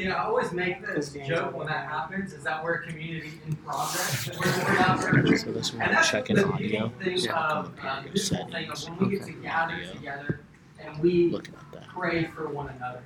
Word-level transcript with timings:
See, 0.00 0.08
I 0.08 0.24
always 0.24 0.50
make 0.52 0.80
this 0.86 1.12
joke 1.28 1.54
when 1.54 1.66
that 1.66 1.84
happens, 1.86 2.32
is 2.32 2.42
that 2.44 2.64
we're 2.64 2.76
a 2.76 2.86
community 2.86 3.32
in 3.46 3.54
progress. 3.56 4.30
We're, 4.40 4.64
we're 4.64 4.78
not 4.78 4.98
perfect. 4.98 5.40
So 5.40 5.52
this 5.52 5.70
And 5.72 5.80
one, 5.80 5.92
that's 5.92 6.08
checking 6.08 6.36
the 6.36 6.48
audio. 6.48 6.88
thing 7.02 7.18
Yeah. 7.18 7.36
of, 7.38 7.72
uh, 7.84 8.02
the 8.02 8.08
beautiful 8.08 8.46
thing 8.50 8.70
of 8.70 8.82
when 8.88 8.98
we 9.10 9.16
get 9.18 9.26
to 9.26 9.32
gather 9.32 9.74
Audio. 9.74 9.92
together 9.92 10.40
and 10.82 10.98
we 11.02 11.28
Looking 11.28 11.54
at 11.54 11.72
that. 11.72 11.88
pray 11.88 12.24
for 12.24 12.48
one 12.48 12.70
another. 12.70 13.02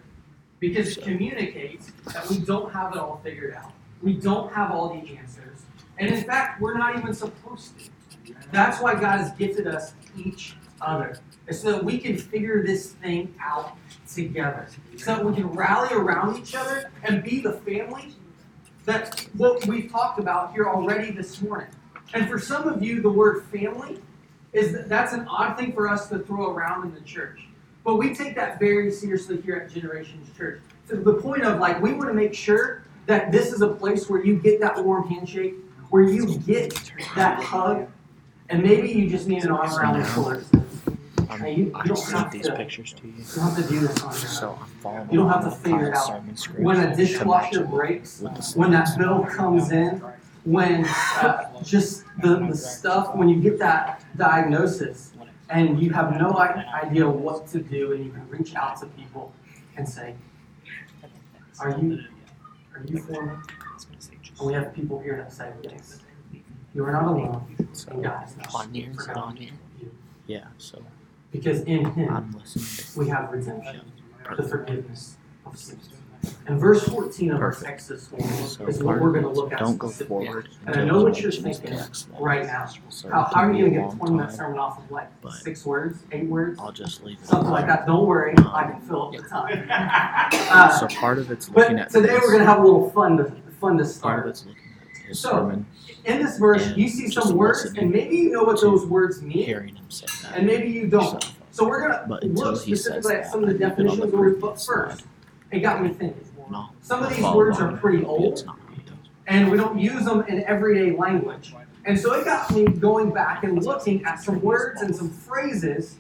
Because 0.61 0.97
it 0.97 1.03
communicates 1.03 1.91
that 2.13 2.29
we 2.31 2.39
don't 2.39 2.73
have 2.73 2.93
it 2.93 2.99
all 2.99 3.21
figured 3.25 3.55
out. 3.55 3.73
We 4.01 4.13
don't 4.13 4.53
have 4.53 4.71
all 4.71 4.91
the 4.91 5.17
answers. 5.17 5.63
And 5.99 6.09
in 6.15 6.23
fact, 6.23 6.61
we're 6.61 6.79
not 6.79 6.97
even 6.97 7.13
supposed 7.13 7.73
to. 7.81 8.35
That's 8.53 8.81
why 8.81 8.95
God 8.95 9.19
has 9.19 9.33
gifted 9.33 9.67
us 9.67 9.95
each 10.17 10.55
other. 10.81 11.19
So 11.51 11.73
that 11.73 11.85
we 11.85 11.99
can 11.99 12.17
figure 12.17 12.65
this 12.67 12.93
thing 12.93 13.35
out 13.41 13.77
together. 14.13 14.67
So 14.97 15.17
that 15.17 15.25
we 15.25 15.35
can 15.35 15.49
rally 15.49 15.95
around 15.95 16.39
each 16.39 16.55
other 16.55 16.91
and 17.03 17.23
be 17.23 17.41
the 17.41 17.53
family 17.53 18.15
that 18.87 19.27
what 19.35 19.67
we've 19.67 19.91
talked 19.91 20.19
about 20.19 20.53
here 20.53 20.69
already 20.69 21.11
this 21.11 21.41
morning. 21.43 21.69
And 22.13 22.29
for 22.29 22.39
some 22.39 22.69
of 22.69 22.83
you, 22.83 23.03
the 23.03 23.11
word 23.11 23.45
family 23.47 23.99
is 24.53 24.73
that 24.73 24.89
that's 24.89 25.13
an 25.13 25.27
odd 25.29 25.57
thing 25.57 25.73
for 25.73 25.89
us 25.89 26.09
to 26.09 26.19
throw 26.21 26.51
around 26.51 26.87
in 26.87 26.95
the 26.95 27.01
church. 27.01 27.47
But 27.83 27.97
we 27.97 28.15
take 28.15 28.35
that 28.37 28.59
very 28.59 28.91
seriously 28.91 29.41
here 29.41 29.57
at 29.57 29.71
Generations 29.71 30.35
Church. 30.37 30.61
To 30.89 30.97
the 30.97 31.15
point 31.15 31.45
of 31.45 31.59
like, 31.61 31.81
we 31.83 31.93
want 31.93 32.09
to 32.09 32.15
make 32.15 32.35
sure 32.35 32.85
that 33.07 33.33
this 33.33 33.53
is 33.53 33.61
a 33.63 33.69
place 33.69 34.09
where 34.09 34.25
you 34.25 34.37
get 34.37 34.61
that 34.61 34.83
warm 34.83 35.09
handshake, 35.09 35.55
where 35.91 36.03
you 36.03 36.39
get 36.39 36.93
that 37.15 37.43
hug, 37.43 37.89
and 38.49 38.63
maybe 38.63 38.91
you 38.91 39.11
just 39.11 39.27
need 39.27 39.45
an 39.45 39.51
arm 39.51 39.75
around 39.75 39.97
your 39.97 40.07
shoulders. 40.07 40.51
Um, 41.35 41.47
you 41.47 41.73
I 41.75 41.87
don't 41.87 41.97
sent 41.97 42.19
have 42.19 42.33
these 42.33 42.47
to- 42.47 42.57
pictures 42.57 42.93
to 42.95 43.07
you. 43.07 43.15
You 43.19 43.25
don't 43.35 43.45
have 43.51 43.57
to 43.57 43.69
do 43.73 43.81
this 43.81 44.03
on 44.03 44.11
your 44.11 44.19
So. 44.21 44.59
I'm 44.61 44.67
following 44.81 45.11
You 45.11 45.19
don't 45.21 45.29
have 45.31 45.45
to 45.45 45.51
figure 45.51 45.89
it 45.89 45.95
out. 45.97 46.07
sermon 46.07 46.37
script 46.37 46.61
When 46.61 46.81
a 46.81 46.95
dishwasher 46.97 47.65
breaks, 47.65 48.21
when 48.55 48.71
that 48.73 48.97
bill 48.99 49.25
comes 49.25 49.71
in, 49.73 50.03
when 50.45 50.85
uh, 50.85 51.63
just 51.63 52.05
the, 52.23 52.37
the 52.49 52.55
stuff, 52.57 53.15
when 53.17 53.29
you 53.29 53.41
get 53.41 53.59
that 53.61 54.05
diagnosis 54.17 55.13
and 55.51 55.83
you 55.83 55.91
have 55.91 56.19
no 56.21 56.31
i- 56.33 56.65
idea 56.85 57.09
what 57.09 57.47
to 57.49 57.61
do 57.61 57.93
and 57.93 58.05
you 58.05 58.11
can 58.13 58.29
reach 58.29 58.55
out 58.55 58.79
to 58.81 58.87
people 58.87 59.33
and 59.77 59.89
say, 59.89 60.15
are 61.61 61.71
you, 61.79 62.01
are 62.75 62.83
you 62.87 62.99
for 62.99 63.23
me? 63.27 63.33
And 64.39 64.47
we 64.49 64.53
have 64.53 64.75
people 64.75 64.99
here 65.01 65.17
that 65.17 65.33
say, 65.33 65.51
yes, 65.63 66.01
you 66.75 66.85
are 66.85 66.93
not 66.93 67.05
alone 67.05 67.47
and 67.89 68.03
God 68.03 68.29
is 68.29 68.37
not 68.37 68.55
on 68.55 68.75
it 68.77 69.17
on 69.17 69.37
you. 69.37 69.53
Yeah, 70.27 70.45
so 70.59 70.83
Because 71.35 71.63
in 71.63 71.85
Him, 71.95 72.41
we 72.97 73.09
have 73.09 73.29
redemption, 73.33 73.81
the 74.37 74.43
forgiveness 74.45 75.17
of 75.45 75.59
sins. 75.59 75.89
And 76.47 76.61
verse 76.61 76.85
14 76.89 77.33
of 77.33 77.41
our. 77.41 77.57
Exodus 77.67 78.07
4 78.07 78.21
So 78.21 78.67
is 78.69 78.83
what 78.83 79.01
we're 79.01 79.11
going 79.11 79.25
to 79.25 79.31
look 79.31 79.53
at 79.53 79.59
Don't 79.59 79.77
go 79.77 79.89
forward. 79.89 80.49
And 80.65 80.77
I 80.77 80.85
know 80.85 81.03
what 81.03 81.21
you're 81.21 81.33
thinking 81.33 81.77
right 82.21 82.47
now. 82.47 82.71
How, 83.11 83.25
how 83.25 83.41
are 83.43 83.53
you 83.53 83.69
going 83.69 83.73
to 83.75 83.79
get 83.81 83.85
a 83.85 83.89
long 83.89 83.99
20 83.99 84.15
minute 84.15 84.33
sermon 84.33 84.59
off 84.61 84.79
of 84.79 84.89
like 84.93 85.09
six 85.41 85.67
words, 85.67 86.05
eight 86.13 86.27
words? 86.27 86.61
I'll 86.61 86.71
just 86.71 87.03
leave 87.03 87.19
it. 87.19 87.27
Something 87.27 87.51
like 87.51 87.67
that. 87.67 87.85
Don't 87.85 88.07
worry, 88.07 88.33
I 88.39 88.71
can 88.71 88.81
fill 88.83 89.09
up 89.09 89.13
the 89.21 89.29
time. 89.29 89.69
Uh, 90.55 90.69
So 90.79 90.87
part 90.87 91.19
of 91.19 91.31
it's 91.33 91.49
looking 91.51 91.81
at 91.81 91.91
today 91.91 92.15
we're 92.15 92.29
going 92.29 92.39
to 92.39 92.45
have 92.47 92.61
a 92.61 92.65
little 92.65 92.91
fun 92.91 93.17
to, 93.17 93.25
fun 93.61 93.77
to 93.79 93.85
start. 93.85 94.15
part 94.15 94.27
of 94.27 94.31
it's 94.31 94.47
looking 94.47 94.63
at 94.81 95.09
his 95.09 95.19
So, 95.19 95.31
sermon, 95.31 95.67
In 96.05 96.23
this 96.23 96.39
verse, 96.39 96.67
and 96.67 96.77
you 96.77 96.89
see 96.89 97.11
some 97.11 97.35
words, 97.37 97.65
and 97.77 97.91
maybe 97.91 98.17
you 98.17 98.31
know 98.31 98.43
what 98.45 98.61
those 98.61 98.85
words 98.87 99.23
mean, 99.23 99.45
hearing 99.45 99.75
him 99.75 99.91
say 99.91 100.07
that. 100.23 100.37
and 100.37 100.47
maybe 100.47 100.69
you 100.69 100.87
don't. 100.87 101.23
So, 101.23 101.31
So 101.51 101.69
we're 101.69 101.81
gonna 101.89 102.19
look 102.27 102.57
specifically 102.57 103.15
at 103.15 103.31
some 103.31 103.43
of 103.45 103.49
the 103.49 103.65
I 103.65 103.69
leave 103.69 103.79
it 103.79 103.89
on 103.89 103.97
the 103.99 104.07
definitions 104.07 104.13
where 104.13 104.29
we 104.31 104.35
put 104.35 104.61
first. 104.61 105.05
It 105.51 105.61
got 105.61 105.83
me 105.83 105.89
thinking. 105.91 106.25
no, 106.51 106.69
Some 106.83 107.03
of 107.03 107.09
these 107.15 107.25
words 107.25 107.59
are 107.61 107.77
pretty 107.77 108.05
old. 108.05 108.35
it's 108.35 108.45
not 108.45 108.59
what 108.69 108.75
he 108.77 108.83
does. 108.83 108.95
and 109.29 109.51
we 109.51 109.57
don't 109.57 109.79
use 109.79 110.05
them 110.05 110.23
in 110.29 110.45
everyday 110.45 110.95
language. 110.97 111.55
And 111.87 111.99
so 111.99 112.13
it 112.13 112.25
got 112.25 112.51
me 112.51 112.65
going 112.67 113.13
back 113.13 113.45
and 113.45 113.63
looking 113.65 114.05
at 114.05 114.21
some 114.21 114.41
words 114.43 114.83
and 114.83 114.95
some 114.95 115.11
phrases 115.11 115.97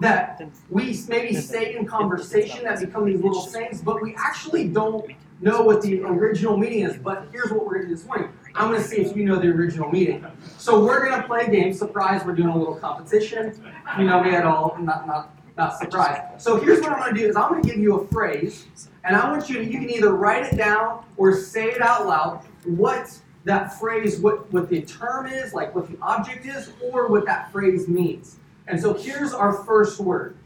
that 0.00 0.40
we 0.70 0.96
maybe 1.08 1.34
say 1.34 1.76
in 1.76 1.86
conversation 1.86 2.64
that 2.64 2.80
become 2.80 3.04
these 3.04 3.20
little 3.20 3.42
sayings, 3.42 3.82
but 3.82 4.00
we 4.00 4.14
actually 4.16 4.68
don't 4.68 5.10
know 5.40 5.62
what 5.62 5.82
the 5.82 6.02
original 6.02 6.56
meaning 6.56 6.80
is. 6.80 6.96
But 6.96 7.26
here's 7.32 7.50
what 7.50 7.66
we're 7.66 7.74
going 7.74 7.82
to 7.82 7.88
do 7.88 7.96
this 7.96 8.06
morning. 8.06 8.28
I'm 8.58 8.70
going 8.72 8.82
to 8.82 8.88
see 8.88 8.96
if 8.96 9.16
you 9.16 9.24
know 9.24 9.38
the 9.38 9.46
original 9.46 9.88
meaning. 9.88 10.26
So 10.58 10.84
we're 10.84 11.08
going 11.08 11.20
to 11.20 11.26
play 11.28 11.44
a 11.44 11.50
game. 11.50 11.72
Surprise, 11.72 12.24
we're 12.24 12.34
doing 12.34 12.48
a 12.48 12.58
little 12.58 12.74
competition. 12.74 13.54
You 13.96 14.04
know 14.04 14.20
me 14.20 14.34
at 14.34 14.44
all. 14.44 14.76
Not, 14.80 15.06
not, 15.06 15.30
not 15.56 15.78
surprised. 15.78 16.42
So 16.42 16.58
here's 16.58 16.80
what 16.80 16.90
I'm 16.90 16.98
going 16.98 17.14
to 17.14 17.20
do 17.20 17.28
is 17.28 17.36
I'm 17.36 17.50
going 17.50 17.62
to 17.62 17.68
give 17.68 17.78
you 17.78 18.00
a 18.00 18.06
phrase, 18.08 18.66
and 19.04 19.14
I 19.14 19.30
want 19.30 19.48
you 19.48 19.58
to, 19.58 19.64
you 19.64 19.78
can 19.78 19.88
either 19.88 20.12
write 20.12 20.52
it 20.52 20.56
down 20.56 21.04
or 21.16 21.36
say 21.36 21.66
it 21.66 21.80
out 21.80 22.08
loud 22.08 22.44
what 22.64 23.16
that 23.44 23.78
phrase, 23.78 24.18
what, 24.18 24.52
what 24.52 24.68
the 24.68 24.82
term 24.82 25.28
is, 25.28 25.54
like 25.54 25.72
what 25.72 25.88
the 25.88 25.96
object 26.02 26.44
is, 26.44 26.72
or 26.82 27.06
what 27.06 27.24
that 27.26 27.52
phrase 27.52 27.86
means. 27.86 28.38
And 28.66 28.80
so 28.80 28.92
here's 28.92 29.32
our 29.32 29.52
first 29.64 30.00
word 30.00 30.36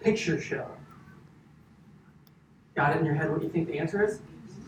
picture 0.00 0.40
show. 0.40 0.66
Got 2.74 2.96
it 2.96 2.98
in 2.98 3.06
your 3.06 3.14
head 3.14 3.30
what 3.30 3.40
you 3.40 3.48
think 3.48 3.68
the 3.68 3.78
answer 3.78 4.04
is? 4.04 4.18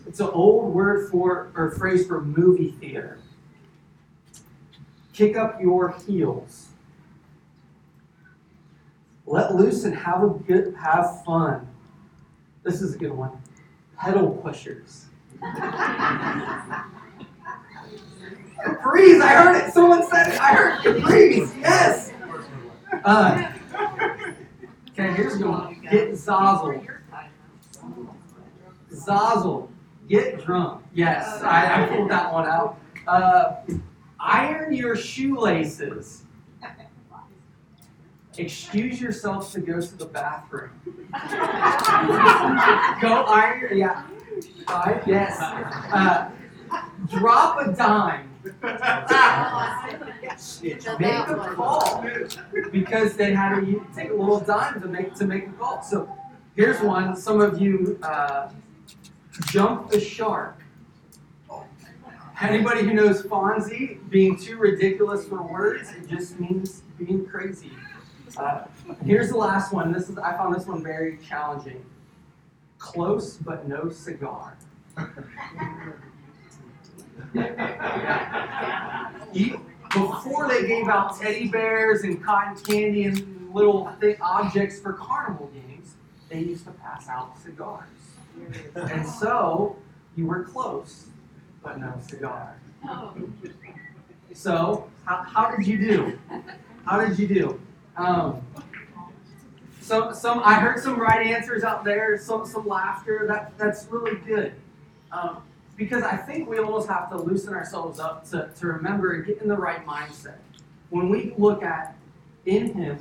It's 0.06 0.21
an 0.21 0.28
old 0.28 0.72
word 0.72 1.11
for, 1.11 1.50
or 1.56 1.72
phrase 1.72 2.06
for 2.06 2.22
movie 2.22 2.72
theater. 2.72 3.19
Kick 5.12 5.37
up 5.37 5.61
your 5.61 5.97
heels. 6.06 6.69
Let 9.27 9.56
loose 9.56 9.84
and 9.84 9.94
have 9.94 10.22
a 10.22 10.28
good, 10.28 10.75
have 10.77 11.25
fun. 11.25 11.67
This 12.62 12.81
is 12.81 12.94
a 12.94 12.99
good 12.99 13.12
one. 13.12 13.33
Pedal 13.99 14.31
pushers. 14.43 15.06
Capris, 18.65 19.21
I 19.21 19.28
heard 19.28 19.56
it. 19.56 19.73
Someone 19.73 20.09
said 20.09 20.28
it. 20.28 20.41
I 20.41 20.55
heard 20.55 20.78
Capris. 20.81 21.61
Yes. 21.61 22.12
Uh, 23.05 23.53
okay, 24.91 25.12
here's 25.15 25.38
one. 25.43 25.81
Get 25.91 26.12
zazzled. 26.12 26.87
Zazzle. 28.93 29.69
Get 30.09 30.44
drunk. 30.44 30.84
Yes, 30.94 31.43
I, 31.43 31.84
I 31.84 31.89
pulled 31.89 32.11
that 32.11 32.33
one 32.33 32.47
out. 32.47 32.78
Uh, 33.06 33.56
iron 34.21 34.72
your 34.72 34.97
shoelaces. 34.97 36.22
Excuse 38.39 39.00
yourself 39.00 39.50
to 39.53 39.61
go 39.61 39.81
to 39.81 39.97
the 39.97 40.05
bathroom. 40.05 40.71
go 43.00 43.25
iron 43.25 43.61
your, 43.61 43.72
yeah. 43.72 44.06
Five, 44.67 45.03
yes. 45.06 45.39
Uh, 45.41 46.31
drop 47.09 47.67
a 47.67 47.73
dime. 47.73 48.31
Make 50.62 51.28
a 51.28 51.55
call. 51.56 52.05
Because 52.71 53.17
they 53.17 53.33
had 53.33 53.61
to 53.61 53.87
take 53.94 54.11
a 54.11 54.15
little 54.15 54.41
dime 54.41 54.81
to 54.83 54.88
make 54.88 55.15
to 55.15 55.27
make 55.27 55.49
a 55.49 55.53
call. 55.53 55.83
So 55.83 56.15
here's 56.55 56.81
one. 56.81 57.17
Some 57.17 57.41
of 57.41 57.61
you 57.61 57.99
uh, 58.03 58.50
jump 59.47 59.91
the 59.91 60.00
shark. 60.00 60.58
Anybody 62.41 62.82
who 62.82 62.92
knows 62.92 63.22
Fonzie, 63.22 63.98
being 64.10 64.38
too 64.38 64.58
ridiculous 64.58 65.26
for 65.26 65.42
words, 65.42 65.91
it 65.92 66.06
just 66.06 66.38
means 66.38 66.82
being 66.98 67.24
crazy. 67.24 67.72
Uh, 68.36 68.64
here's 69.04 69.30
the 69.30 69.36
last 69.36 69.72
one. 69.72 69.91
This 69.91 70.10
is 70.10 70.19
I 70.19 70.36
found 70.36 70.54
this 70.54 70.66
one 70.66 70.82
very 70.82 71.19
challenging. 71.19 71.82
Close 72.78 73.38
but 73.38 73.66
no 73.66 73.88
cigar. 73.88 74.58
Before 79.92 80.48
they 80.48 80.66
gave 80.66 80.88
out 80.88 81.19
teddy 81.19 81.48
bears 81.48 82.02
and 82.02 82.22
cotton 82.22 82.62
candy 82.62 83.04
and 83.04 83.50
little 83.54 83.91
objects 84.20 84.78
for 84.78 84.92
carnival 84.92 85.50
games, 85.54 85.94
they 86.28 86.41
used 86.41 86.64
to 86.66 86.72
pass 86.72 87.08
out 87.08 87.38
cigars. 87.38 87.88
And 88.76 89.06
so 89.06 89.76
you 90.16 90.26
were 90.26 90.44
close, 90.44 91.06
but 91.62 91.78
no 91.78 91.94
cigar. 92.08 92.56
So 94.32 94.90
how, 95.05 95.22
how 95.22 95.56
did 95.56 95.66
you 95.66 95.78
do? 95.78 96.19
How 96.84 97.05
did 97.05 97.19
you 97.19 97.26
do? 97.26 97.61
Um, 97.96 98.43
some 99.81 100.14
some 100.14 100.40
I 100.44 100.55
heard 100.55 100.82
some 100.82 100.99
right 100.99 101.26
answers 101.26 101.64
out 101.64 101.84
there. 101.84 102.19
Some 102.19 102.44
some 102.44 102.66
laughter. 102.66 103.25
That 103.26 103.56
that's 103.56 103.87
really 103.90 104.16
good. 104.26 104.52
Um, 105.12 105.43
because 105.76 106.02
I 106.02 106.16
think 106.16 106.49
we 106.49 106.58
almost 106.58 106.88
have 106.88 107.08
to 107.11 107.16
loosen 107.16 107.55
ourselves 107.55 108.00
up 108.00 108.28
to, 108.31 108.50
to 108.58 108.66
remember 108.66 109.14
and 109.14 109.26
get 109.26 109.40
in 109.43 109.49
the 109.49 109.56
right 109.56 109.84
mindset. 109.87 110.38
When 110.90 111.08
we 111.08 111.34
look 111.38 111.62
at 111.62 111.96
in 112.46 112.75
Him 112.75 112.99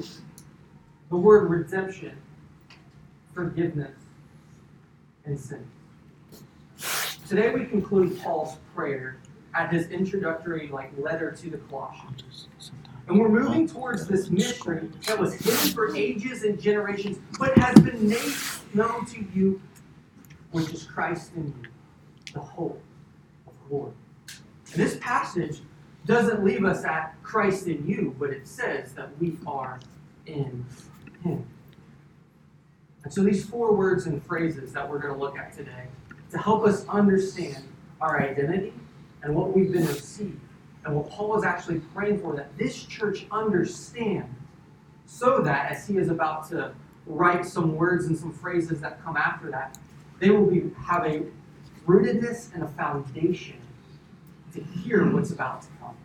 the 1.10 1.18
word 1.18 1.50
redemption, 1.50 2.18
forgiveness, 3.34 3.96
and 5.26 5.40
sin. 5.40 5.66
Today 7.28 7.52
we 7.52 7.66
conclude 7.66 8.20
Paul's 8.22 8.58
prayer 8.76 9.18
at 9.54 9.72
his 9.72 9.88
introductory 9.90 10.68
like 10.68 10.92
letter 10.98 11.32
to 11.32 11.50
the 11.50 11.58
Colossians. 11.58 12.48
And 13.08 13.20
we're 13.20 13.30
moving 13.30 13.68
towards 13.68 14.08
this 14.08 14.30
mystery 14.30 14.90
that 15.08 15.20
was 15.20 15.36
hidden 15.36 15.74
for 15.74 15.96
ages 15.96 16.44
and 16.44 16.60
generations, 16.60 17.20
but 17.38 17.56
has 17.58 17.80
been 17.80 18.08
made 18.08 18.34
known 18.74 19.06
to 19.08 19.26
you 19.34 19.62
which 20.52 20.72
is 20.72 20.84
Christ 20.84 21.32
in 21.36 21.48
you, 21.62 21.70
the 22.34 22.40
hope 22.40 22.82
of 23.46 23.54
glory. 23.68 23.92
And 24.72 24.82
this 24.82 24.98
passage 25.02 25.60
doesn't 26.06 26.46
leave 26.46 26.64
us 26.64 26.86
at 26.86 27.16
Christ 27.24 27.68
in 27.68 27.86
you, 27.88 28.16
but 28.18 28.30
it 28.30 28.48
says 28.48 28.94
that 28.94 29.10
we 29.20 29.36
are 29.46 29.80
in 30.26 30.66
Him. 31.24 31.46
And 33.06 33.14
so 33.14 33.24
these 33.24 33.46
four 33.46 33.72
words 33.72 34.08
and 34.08 34.22
phrases 34.26 34.74
that 34.74 34.90
we're 34.90 34.98
going 34.98 35.14
to 35.14 35.20
look 35.20 35.38
at 35.38 35.54
today 35.54 35.86
to 36.32 36.40
help 36.40 36.66
us 36.66 36.88
understand 36.88 37.64
our 38.02 38.20
identity 38.20 38.74
and 39.22 39.36
what 39.36 39.56
we've 39.56 39.72
been 39.72 39.86
received 39.86 40.40
and 40.84 40.96
what 40.96 41.10
Paul 41.12 41.38
is 41.38 41.44
actually 41.44 41.82
praying 41.94 42.20
for 42.20 42.36
that 42.36 42.58
this 42.58 42.84
church 42.84 43.28
understand 43.32 44.34
so 45.06 45.40
that 45.42 45.72
as 45.72 45.88
he 45.88 45.98
is 45.98 46.10
about 46.10 46.50
to 46.50 46.74
write 47.06 47.46
some 47.46 47.76
words 47.76 48.06
and 48.06 48.18
some 48.18 48.34
phrases 48.34 48.82
that 48.82 49.04
come 49.04 49.16
after 49.16 49.52
that, 49.52 49.78
they 50.20 50.32
will 50.32 50.48
be 50.48 50.72
have 50.84 51.06
a 51.06 51.22
rootedness 51.86 52.52
and 52.56 52.64
a 52.64 52.68
foundation 52.70 53.58
to 54.52 54.64
hear 54.64 55.08
what's 55.12 55.30
about 55.30 55.62
to 55.62 55.68
come. 55.80 55.96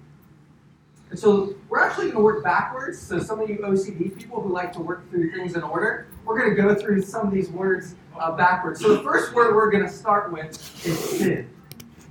And 1.08 1.18
so 1.18 1.54
we're 1.70 1.80
actually 1.80 2.06
going 2.06 2.16
to 2.16 2.22
work 2.22 2.44
backwards. 2.44 3.00
So 3.00 3.18
some 3.18 3.40
of 3.40 3.48
you 3.48 3.56
OCD 3.58 4.14
people 4.16 4.42
who 4.42 4.52
like 4.52 4.72
to 4.74 4.80
work 4.80 5.08
through 5.10 5.32
things 5.32 5.56
in 5.56 5.62
order, 5.62 6.08
we're 6.30 6.38
going 6.38 6.54
to 6.54 6.62
go 6.62 6.74
through 6.76 7.02
some 7.02 7.26
of 7.26 7.32
these 7.32 7.50
words 7.50 7.96
uh, 8.16 8.30
backwards. 8.30 8.80
So 8.80 8.94
the 8.94 9.02
first 9.02 9.34
word 9.34 9.52
we're 9.52 9.68
going 9.68 9.82
to 9.82 9.90
start 9.90 10.32
with 10.32 10.50
is 10.86 10.96
sin. 10.96 11.50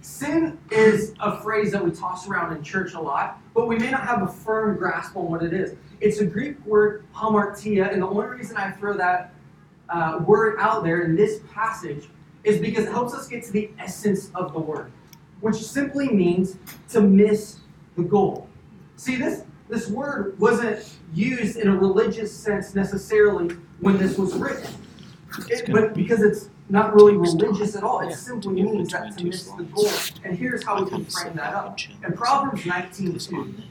Sin 0.01 0.60
is 0.71 1.13
a 1.21 1.39
phrase 1.42 1.71
that 1.71 1.81
we 1.81 1.92
toss 1.92 2.27
around 2.27 2.54
in 2.54 2.62
church 2.62 2.95
a 2.95 3.00
lot, 3.00 3.42
but 3.54 3.66
we 3.66 3.77
may 3.77 3.89
not 3.89 4.01
have 4.01 4.24
a 4.24 4.27
firm 4.27 4.77
grasp 4.77 5.16
on 5.16 5.31
what 5.31 5.42
it 5.42 5.54
is. 5.54 5.77
It's 6.01 6.19
a 6.19 6.25
Greek 6.25 6.60
word, 6.66 7.06
hamartia, 7.16 7.94
and 7.94 8.01
the 8.01 8.07
only 8.07 8.25
reason 8.25 8.57
I 8.57 8.71
throw 8.71 8.98
that 8.98 9.33
uh, 9.88 10.19
word 10.27 10.57
out 10.60 10.83
there 10.83 11.04
in 11.04 11.16
this 11.16 11.39
passage 11.54 12.10
is 12.44 12.60
because 12.60 12.88
it 12.88 12.92
helps 12.92 13.13
us 13.13 13.25
get 13.30 13.45
to 13.45 13.54
the 13.54 13.71
essence 13.80 14.31
of 14.36 14.51
the 14.51 14.60
word, 14.60 14.92
which 15.39 15.56
simply 15.56 16.10
means 16.10 16.57
to 16.89 17.00
miss 17.00 17.60
the 17.95 18.04
goal. 18.04 18.50
See, 18.98 19.16
this, 19.16 19.44
this 19.69 19.88
word 19.89 20.38
wasn't 20.39 20.83
used 21.13 21.57
in 21.57 21.68
a 21.69 21.77
religious 21.77 22.33
sense 22.36 22.75
necessarily 22.75 23.56
when 23.80 23.98
this 23.98 24.18
was 24.18 24.33
written, 24.36 24.69
It- 25.50 25.71
but 25.71 25.94
be- 25.94 26.04
because 26.04 26.21
it's 26.21 26.50
not 26.69 26.94
really 26.95 27.16
religious 27.18 27.75
at 27.75 27.83
all, 27.83 28.00
it 28.01 28.13
simply 28.16 28.62
means 28.62 28.92
that 28.92 29.18
to 29.18 29.25
miss 29.25 29.45
the 29.45 29.63
goal. 29.63 29.88
And 30.24 30.38
here's 30.38 30.63
how 30.63 30.83
we 30.83 30.89
can 30.89 31.06
frame 31.06 31.36
that 31.36 31.54
up. 31.54 31.77
In 32.04 32.13
Proverbs 32.13 32.63
Focus 32.63 32.66
19:2, 33.30 33.38
on 33.38 33.54
this. 33.56 33.66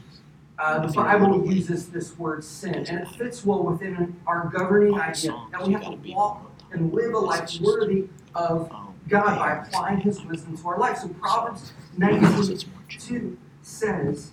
uh, 0.57 0.85
the 0.85 0.93
Bible 0.93 1.45
uses 1.45 1.87
this 1.89 2.17
word 2.17 2.43
sin, 2.43 2.75
and 2.75 2.87
it 3.01 3.07
fits 3.09 3.45
well 3.45 3.63
within 3.63 4.15
our 4.27 4.49
governing 4.53 4.95
idea 4.99 5.35
that 5.51 5.65
we 5.67 5.73
have 5.73 5.81
gotta 5.83 5.97
walk 6.13 6.51
and 6.71 6.93
live 6.93 7.13
a 7.13 7.19
life 7.19 7.59
worthy 7.61 8.07
of 8.35 8.69
God 9.07 9.37
by 9.37 9.51
applying 9.53 9.99
His 10.01 10.21
wisdom 10.25 10.55
to 10.57 10.67
our 10.67 10.77
life. 10.77 10.97
So 10.99 11.07
Proverbs 11.09 11.71
Because 11.97 12.21
19 12.21 12.51
it's 12.53 12.65
more 12.67 12.75
chill. 12.87 13.01
2 13.19 13.37
says, 13.61 14.31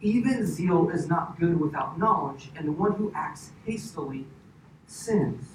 Even 0.00 0.46
zeal 0.46 0.90
is 0.90 1.08
not 1.08 1.38
good 1.38 1.58
without 1.58 1.98
knowledge, 1.98 2.50
and 2.56 2.68
the 2.68 2.72
one 2.72 2.92
who 2.92 3.12
acts 3.14 3.50
hastily 3.64 4.26
sins. 4.86 5.46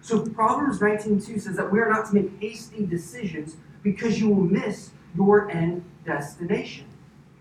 So 0.00 0.24
Proverbs 0.26 0.80
19.2 0.80 1.40
says 1.40 1.56
that 1.56 1.70
we 1.70 1.80
are 1.80 1.88
not 1.88 2.06
to 2.06 2.14
make 2.14 2.30
hasty 2.40 2.86
decisions 2.86 3.56
because 3.82 4.20
you 4.20 4.28
will 4.30 4.44
miss 4.44 4.90
your 5.14 5.50
end 5.50 5.84
destination. 6.04 6.86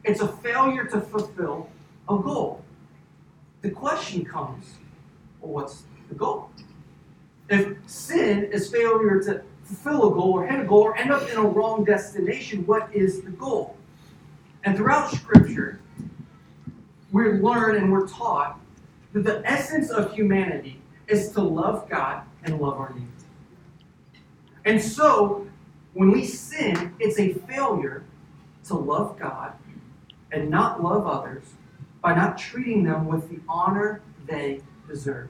It's 0.04 0.22
a 0.22 0.28
failure 0.28 0.86
to 0.86 1.02
fulfill 1.02 1.70
a 2.10 2.18
goal. 2.18 2.64
The 3.62 3.72
question 3.72 4.24
comes, 4.24 4.76
well, 5.42 5.54
what's 5.54 5.84
the 6.10 6.16
goal? 6.16 6.50
If 7.50 7.78
sin 7.88 8.46
is 8.52 8.72
failure 8.72 9.22
to 9.24 9.44
fulfill 9.64 10.12
a 10.12 10.14
goal 10.14 10.34
or 10.34 10.48
hit 10.48 10.60
a 10.60 10.64
goal 10.64 10.84
or 10.84 10.98
end 10.98 11.12
up 11.12 11.30
in 11.30 11.38
a 11.38 11.42
wrong 11.42 11.84
destination, 11.84 12.66
what 12.66 12.94
is 12.94 13.22
the 13.22 13.32
goal? 13.32 13.76
And 14.64 14.76
throughout 14.76 15.12
Scripture, 15.12 15.80
we 17.12 17.24
learn 17.34 17.76
and 17.76 17.92
we're 17.92 18.08
taught 18.08 18.60
that 19.14 19.24
the 19.24 19.42
essence 19.46 19.90
of 19.90 20.14
humanity 20.14 20.82
is 21.08 21.32
to 21.32 21.42
love 21.42 21.90
God 21.90 22.24
and 22.44 22.60
love 22.60 22.78
our 22.78 22.94
neighbor. 22.94 23.08
And 24.66 24.82
so, 24.82 25.48
when 25.94 26.12
we 26.12 26.26
sin, 26.26 26.94
it's 27.00 27.20
a 27.20 27.34
failure 27.34 28.04
to 28.66 28.76
love 28.76 29.18
God 29.18 29.54
and 30.32 30.50
not 30.50 30.84
love 30.84 31.08
others 31.08 31.44
by 32.02 32.14
not 32.14 32.38
treating 32.38 32.84
them 32.84 33.08
with 33.08 33.30
the 33.30 33.40
honor 33.48 34.02
they 34.28 34.62
deserve. 34.88 35.30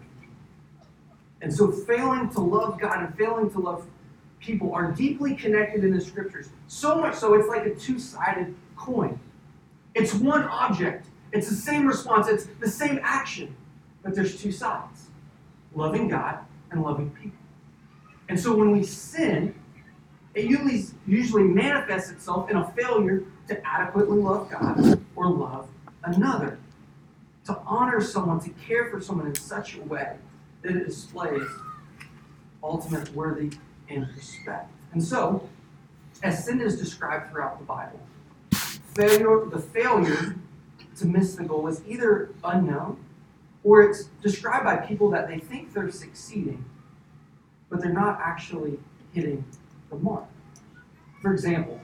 And 1.42 1.54
so, 1.54 1.72
failing 1.72 2.30
to 2.32 2.40
love 2.40 2.80
God 2.80 3.04
and 3.04 3.16
failing 3.16 3.52
to 3.52 3.60
love 3.60 3.86
people 4.40 4.74
are 4.74 4.92
deeply 4.92 5.36
connected 5.36 5.84
in 5.84 5.94
the 5.96 6.02
scriptures. 6.02 6.50
So 6.68 7.00
much 7.00 7.16
so, 7.16 7.34
it's 7.36 7.48
like 7.48 7.66
a 7.66 7.76
two 7.76 8.00
sided 8.00 8.56
coin. 8.76 9.20
It's 9.94 10.14
one 10.14 10.44
object, 10.44 11.08
it's 11.32 11.50
the 11.50 11.56
same 11.56 11.86
response, 11.86 12.28
it's 12.28 12.46
the 12.60 12.70
same 12.70 13.00
action, 13.04 13.56
but 14.04 14.16
there's 14.16 14.42
two 14.42 14.52
sides 14.52 15.08
loving 15.76 16.08
God 16.08 16.40
and 16.72 16.82
loving 16.82 17.12
people. 17.12 17.38
And 18.30 18.40
so, 18.40 18.56
when 18.56 18.72
we 18.72 18.84
sin, 18.84 19.54
it 20.34 20.46
usually, 20.46 20.86
usually 21.06 21.44
manifests 21.44 22.12
itself 22.12 22.50
in 22.50 22.58
a 22.58 22.72
failure 22.72 23.24
to 23.48 23.68
adequately 23.68 24.18
love 24.18 24.50
God 24.50 25.02
or 25.16 25.30
love 25.30 25.68
another. 26.04 26.60
To 27.46 27.58
honor 27.66 28.02
someone, 28.02 28.42
to 28.42 28.50
care 28.50 28.90
for 28.90 29.00
someone 29.00 29.28
in 29.28 29.36
such 29.36 29.76
a 29.76 29.82
way 29.82 30.18
that 30.64 30.76
it 30.76 30.86
displays 30.86 31.48
ultimate 32.62 33.14
worthy 33.16 33.52
and 33.90 34.08
respect. 34.16 34.70
And 34.92 35.02
so, 35.02 35.48
as 36.24 36.44
sin 36.44 36.60
is 36.60 36.78
described 36.78 37.32
throughout 37.32 37.60
the 37.60 37.66
Bible, 37.66 38.00
failure, 38.52 39.46
the 39.46 39.60
failure 39.60 40.36
to 40.98 41.06
miss 41.06 41.36
the 41.36 41.44
goal 41.44 41.68
is 41.68 41.82
either 41.88 42.32
unknown 42.44 42.98
or 43.64 43.84
it's 43.84 44.06
described 44.22 44.66
by 44.66 44.78
people 44.78 45.10
that 45.12 45.28
they 45.28 45.40
think 45.40 45.74
they're 45.74 45.92
succeeding, 45.92 46.64
but 47.70 47.82
they're 47.82 47.94
not 47.94 48.20
actually 48.22 48.80
hitting 49.14 49.44
the 49.90 49.96
mark. 49.98 50.26
For 51.22 51.34
example, 51.34 51.80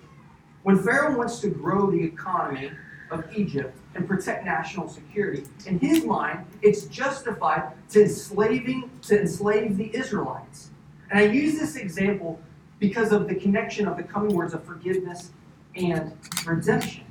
when 0.63 0.81
Pharaoh 0.81 1.17
wants 1.17 1.39
to 1.41 1.49
grow 1.49 1.91
the 1.91 2.01
economy 2.01 2.71
of 3.11 3.25
Egypt 3.35 3.77
and 3.95 4.07
protect 4.07 4.45
national 4.45 4.87
security, 4.87 5.43
in 5.65 5.77
his 5.79 6.05
mind, 6.05 6.45
it's 6.61 6.85
justified 6.85 7.73
to 7.89 8.03
enslaving 8.03 8.89
to 9.03 9.19
enslave 9.19 9.77
the 9.77 9.95
Israelites. 9.95 10.69
And 11.09 11.19
I 11.19 11.23
use 11.23 11.59
this 11.59 11.75
example 11.75 12.39
because 12.79 13.11
of 13.11 13.27
the 13.27 13.35
connection 13.35 13.87
of 13.87 13.97
the 13.97 14.03
coming 14.03 14.35
words 14.35 14.53
of 14.53 14.63
forgiveness 14.63 15.31
and 15.75 16.13
redemption. 16.45 17.03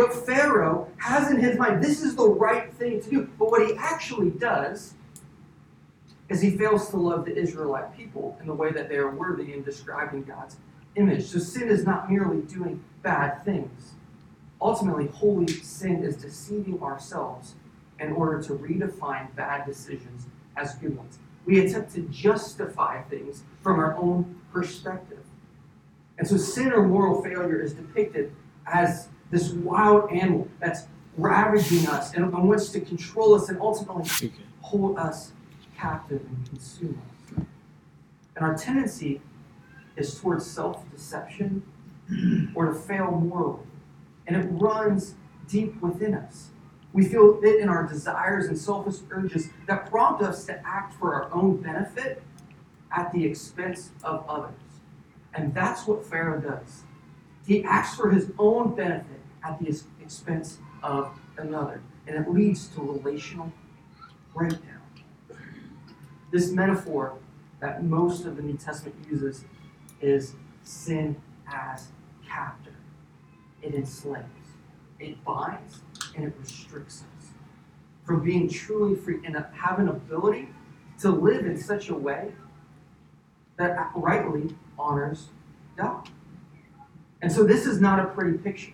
But 0.00 0.14
Pharaoh 0.14 0.88
has 0.96 1.30
in 1.30 1.38
his 1.38 1.58
mind 1.58 1.84
this 1.84 2.02
is 2.02 2.16
the 2.16 2.26
right 2.26 2.72
thing 2.72 3.02
to 3.02 3.10
do. 3.10 3.30
But 3.38 3.50
what 3.50 3.66
he 3.66 3.74
actually 3.76 4.30
does 4.30 4.94
is 6.30 6.40
he 6.40 6.56
fails 6.56 6.88
to 6.88 6.96
love 6.96 7.26
the 7.26 7.36
Israelite 7.36 7.94
people 7.94 8.38
in 8.40 8.46
the 8.46 8.54
way 8.54 8.72
that 8.72 8.88
they 8.88 8.96
are 8.96 9.10
worthy 9.10 9.52
in 9.52 9.62
describing 9.62 10.22
God's 10.22 10.56
image. 10.96 11.26
So 11.26 11.38
sin 11.38 11.68
is 11.68 11.84
not 11.84 12.10
merely 12.10 12.40
doing 12.40 12.82
bad 13.02 13.44
things. 13.44 13.92
Ultimately, 14.58 15.08
holy 15.08 15.48
sin 15.48 16.02
is 16.02 16.16
deceiving 16.16 16.82
ourselves 16.82 17.56
in 17.98 18.12
order 18.12 18.42
to 18.44 18.54
redefine 18.54 19.34
bad 19.36 19.66
decisions 19.66 20.28
as 20.56 20.76
good 20.76 20.96
ones. 20.96 21.18
We 21.44 21.66
attempt 21.66 21.92
to 21.96 22.00
justify 22.04 23.02
things 23.02 23.42
from 23.62 23.78
our 23.78 23.94
own 23.96 24.40
perspective. 24.50 25.24
And 26.16 26.26
so 26.26 26.38
sin 26.38 26.72
or 26.72 26.88
moral 26.88 27.22
failure 27.22 27.60
is 27.60 27.74
depicted 27.74 28.34
as 28.66 29.09
this 29.30 29.50
wild 29.50 30.10
animal 30.10 30.48
that's 30.58 30.86
ravaging 31.16 31.86
us 31.88 32.14
and, 32.14 32.24
and 32.24 32.48
wants 32.48 32.70
to 32.70 32.80
control 32.80 33.34
us 33.34 33.48
and 33.48 33.60
ultimately 33.60 34.32
hold 34.60 34.98
us 34.98 35.32
captive 35.76 36.20
and 36.26 36.48
consume 36.48 37.00
us. 37.10 37.44
And 38.36 38.44
our 38.44 38.56
tendency 38.56 39.20
is 39.96 40.18
towards 40.18 40.46
self 40.46 40.88
deception 40.90 41.62
or 42.54 42.66
to 42.66 42.74
fail 42.74 43.10
morally. 43.10 43.66
And 44.26 44.36
it 44.36 44.46
runs 44.50 45.14
deep 45.48 45.80
within 45.80 46.14
us. 46.14 46.50
We 46.92 47.04
feel 47.04 47.38
it 47.42 47.60
in 47.60 47.68
our 47.68 47.86
desires 47.86 48.46
and 48.46 48.58
selfish 48.58 48.96
urges 49.10 49.50
that 49.66 49.90
prompt 49.90 50.22
us 50.22 50.44
to 50.46 50.60
act 50.66 50.94
for 50.94 51.14
our 51.14 51.32
own 51.32 51.60
benefit 51.60 52.22
at 52.90 53.12
the 53.12 53.24
expense 53.24 53.90
of 54.02 54.24
others. 54.28 54.54
And 55.34 55.54
that's 55.54 55.86
what 55.86 56.04
Pharaoh 56.04 56.40
does. 56.40 56.82
He 57.46 57.62
acts 57.64 57.94
for 57.94 58.10
his 58.10 58.32
own 58.38 58.74
benefit 58.74 59.19
at 59.44 59.58
the 59.60 59.68
ex- 59.68 59.84
expense 60.02 60.58
of 60.82 61.10
another. 61.36 61.82
And 62.06 62.16
it 62.16 62.30
leads 62.30 62.68
to 62.68 62.80
relational 62.80 63.52
breakdown. 64.34 64.80
This 66.30 66.50
metaphor 66.50 67.18
that 67.60 67.84
most 67.84 68.24
of 68.24 68.36
the 68.36 68.42
New 68.42 68.56
Testament 68.56 68.96
uses 69.10 69.44
is 70.00 70.34
sin 70.62 71.16
as 71.52 71.88
captor. 72.26 72.74
It 73.62 73.74
enslaves, 73.74 74.26
it 74.98 75.22
binds, 75.24 75.80
and 76.16 76.24
it 76.24 76.32
restricts 76.38 77.04
us 77.18 77.28
from 78.04 78.24
being 78.24 78.48
truly 78.48 78.96
free 78.96 79.18
and 79.24 79.36
have 79.36 79.78
an 79.78 79.88
ability 79.88 80.48
to 81.00 81.10
live 81.10 81.44
in 81.44 81.58
such 81.58 81.88
a 81.90 81.94
way 81.94 82.32
that 83.56 83.90
rightly 83.94 84.54
honors 84.78 85.28
God. 85.76 86.08
And 87.22 87.30
so 87.30 87.44
this 87.44 87.66
is 87.66 87.80
not 87.80 88.00
a 88.00 88.06
pretty 88.06 88.38
picture. 88.38 88.72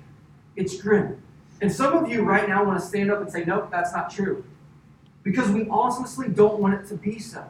It's 0.56 0.80
grim. 0.80 1.22
And 1.60 1.72
some 1.72 1.94
of 1.96 2.10
you 2.10 2.22
right 2.22 2.48
now 2.48 2.64
want 2.64 2.80
to 2.80 2.86
stand 2.86 3.10
up 3.10 3.20
and 3.20 3.30
say, 3.30 3.44
nope, 3.44 3.68
that's 3.70 3.92
not 3.92 4.10
true. 4.10 4.44
Because 5.22 5.50
we 5.50 5.66
honestly 5.68 6.28
don't 6.28 6.58
want 6.58 6.74
it 6.74 6.86
to 6.88 6.94
be 6.94 7.18
so. 7.18 7.44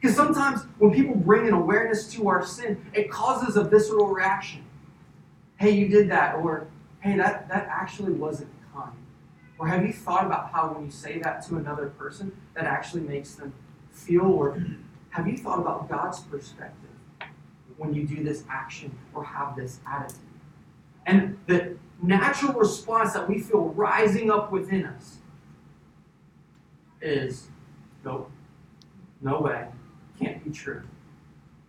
Because 0.00 0.16
sometimes 0.16 0.62
when 0.78 0.92
people 0.92 1.14
bring 1.14 1.46
an 1.46 1.52
awareness 1.52 2.10
to 2.12 2.28
our 2.28 2.44
sin, 2.44 2.84
it 2.94 3.10
causes 3.10 3.56
a 3.56 3.64
visceral 3.64 4.06
reaction. 4.06 4.64
Hey, 5.56 5.72
you 5.72 5.88
did 5.88 6.10
that, 6.10 6.36
or 6.36 6.68
hey, 7.00 7.16
that, 7.16 7.48
that 7.48 7.66
actually 7.70 8.12
wasn't 8.12 8.50
kind. 8.74 8.92
Or 9.58 9.66
have 9.66 9.84
you 9.84 9.92
thought 9.92 10.24
about 10.24 10.52
how 10.52 10.72
when 10.72 10.86
you 10.86 10.90
say 10.90 11.18
that 11.18 11.46
to 11.48 11.56
another 11.56 11.88
person, 11.90 12.32
that 12.54 12.64
actually 12.64 13.02
makes 13.02 13.34
them 13.34 13.52
feel, 13.90 14.22
or 14.22 14.64
have 15.10 15.26
you 15.26 15.36
thought 15.36 15.58
about 15.58 15.88
God's 15.88 16.20
perspective 16.20 16.90
when 17.76 17.92
you 17.92 18.04
do 18.06 18.22
this 18.22 18.44
action 18.48 18.96
or 19.14 19.24
have 19.24 19.56
this 19.56 19.80
attitude? 19.86 20.29
And 21.06 21.38
the 21.46 21.76
natural 22.02 22.52
response 22.54 23.12
that 23.14 23.28
we 23.28 23.40
feel 23.40 23.68
rising 23.68 24.30
up 24.30 24.52
within 24.52 24.86
us 24.86 25.18
is 27.00 27.48
nope, 28.04 28.30
no 29.20 29.40
way, 29.40 29.66
can't 30.18 30.42
be 30.44 30.50
true. 30.50 30.82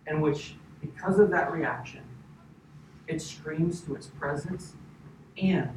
And 0.06 0.22
which, 0.22 0.56
because 0.80 1.18
of 1.18 1.30
that 1.30 1.52
reaction, 1.52 2.02
it 3.06 3.20
screams 3.20 3.80
to 3.82 3.94
its 3.94 4.06
presence 4.06 4.74
and 5.40 5.70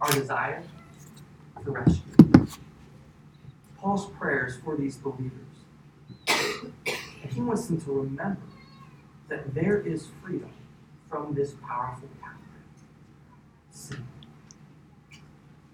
our 0.00 0.10
desire 0.10 0.62
to 1.64 1.70
rescue. 1.70 2.02
Paul's 3.78 4.06
prayers 4.12 4.56
for 4.64 4.76
these 4.76 4.96
believers. 4.96 5.32
And 6.26 7.32
he 7.32 7.40
wants 7.40 7.66
them 7.66 7.80
to 7.82 7.92
remember 7.92 8.40
that 9.28 9.54
there 9.54 9.80
is 9.80 10.08
freedom 10.22 10.50
from 11.08 11.34
this 11.34 11.54
powerful 11.66 12.08
captive, 12.20 12.37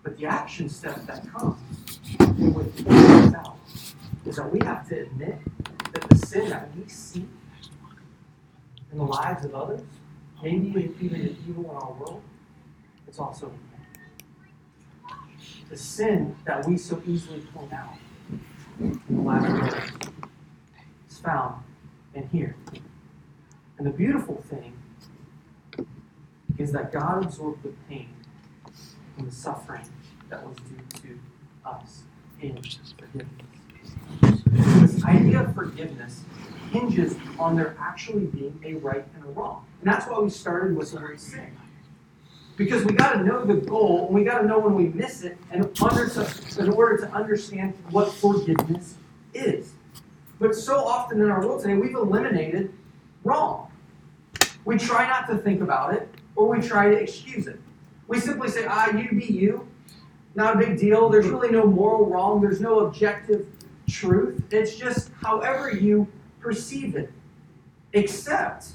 But 0.02 0.18
the 0.18 0.26
action 0.26 0.68
step 0.68 1.06
that 1.06 1.26
comes 1.32 1.58
with 2.54 2.76
this 2.76 3.94
is 4.26 4.36
that 4.36 4.52
we 4.52 4.58
have 4.64 4.88
to 4.88 5.00
admit 5.00 5.38
that 5.92 6.08
the 6.08 6.18
sin 6.18 6.50
that 6.50 6.68
we 6.76 6.86
see 6.88 7.26
in 8.92 8.98
the 8.98 9.04
lives 9.04 9.44
of 9.44 9.54
others, 9.54 9.80
maybe 10.42 10.68
even 11.00 11.22
the 11.22 11.36
evil 11.48 11.64
in 11.64 11.76
our 11.76 11.92
world, 11.92 12.22
it's 13.08 13.18
also 13.18 13.50
the 15.70 15.76
sin 15.76 16.36
that 16.44 16.66
we 16.66 16.76
so 16.76 17.02
easily 17.06 17.40
point 17.54 17.72
out 17.72 17.94
in 18.78 19.00
the 19.08 19.22
lives 19.22 19.44
of 19.46 19.62
others 19.62 19.90
is 21.10 21.18
found 21.18 21.62
in 22.14 22.28
here. 22.28 22.54
And 23.78 23.86
the 23.86 23.90
beautiful 23.90 24.42
thing 24.48 24.72
is 26.58 26.72
that 26.72 26.92
God 26.92 27.24
absorbed 27.24 27.62
the 27.62 27.72
pain 27.88 28.08
and 29.18 29.28
the 29.28 29.32
suffering 29.32 29.84
that 30.28 30.46
was 30.46 30.56
due 30.58 31.00
to 31.00 31.68
us 31.68 32.02
in 32.40 32.58
forgiveness. 32.98 33.44
This 34.46 35.04
idea 35.04 35.42
of 35.42 35.54
forgiveness 35.54 36.22
hinges 36.70 37.16
on 37.38 37.56
there 37.56 37.76
actually 37.80 38.26
being 38.26 38.60
a 38.64 38.74
right 38.74 39.04
and 39.14 39.24
a 39.24 39.28
wrong. 39.28 39.64
And 39.80 39.92
that's 39.92 40.06
why 40.06 40.18
we 40.18 40.30
started 40.30 40.76
with 40.76 40.92
the 40.92 41.00
word 41.00 41.20
sin. 41.20 41.56
Because 42.56 42.84
we 42.84 42.92
got 42.92 43.14
to 43.14 43.24
know 43.24 43.44
the 43.44 43.54
goal, 43.54 44.06
and 44.06 44.14
we 44.14 44.22
got 44.22 44.38
to 44.38 44.46
know 44.46 44.60
when 44.60 44.74
we 44.74 44.84
miss 44.88 45.22
it, 45.22 45.36
and 45.50 45.64
under 45.82 46.10
in 46.58 46.68
order 46.70 46.98
to 46.98 47.12
understand 47.12 47.74
what 47.90 48.12
forgiveness 48.12 48.94
is. 49.32 49.72
But 50.38 50.54
so 50.54 50.76
often 50.84 51.20
in 51.20 51.30
our 51.30 51.44
world 51.44 51.62
today, 51.62 51.74
we've 51.74 51.94
eliminated 51.94 52.72
wrong. 53.24 53.72
We 54.64 54.78
try 54.78 55.06
not 55.06 55.26
to 55.28 55.38
think 55.38 55.62
about 55.62 55.94
it, 55.94 56.08
or 56.36 56.48
we 56.48 56.66
try 56.66 56.90
to 56.90 56.96
excuse 56.96 57.46
it. 57.46 57.60
We 58.08 58.20
simply 58.20 58.48
say, 58.48 58.66
ah, 58.68 58.90
you 58.90 59.10
be 59.10 59.26
you. 59.26 59.68
Not 60.34 60.56
a 60.56 60.58
big 60.58 60.78
deal. 60.78 61.08
There's 61.08 61.28
really 61.28 61.50
no 61.50 61.66
moral 61.66 62.06
wrong. 62.06 62.40
There's 62.40 62.60
no 62.60 62.80
objective 62.80 63.46
truth. 63.88 64.42
It's 64.50 64.76
just 64.76 65.10
however 65.22 65.70
you 65.70 66.08
perceive 66.40 66.96
it. 66.96 67.10
Except 67.92 68.66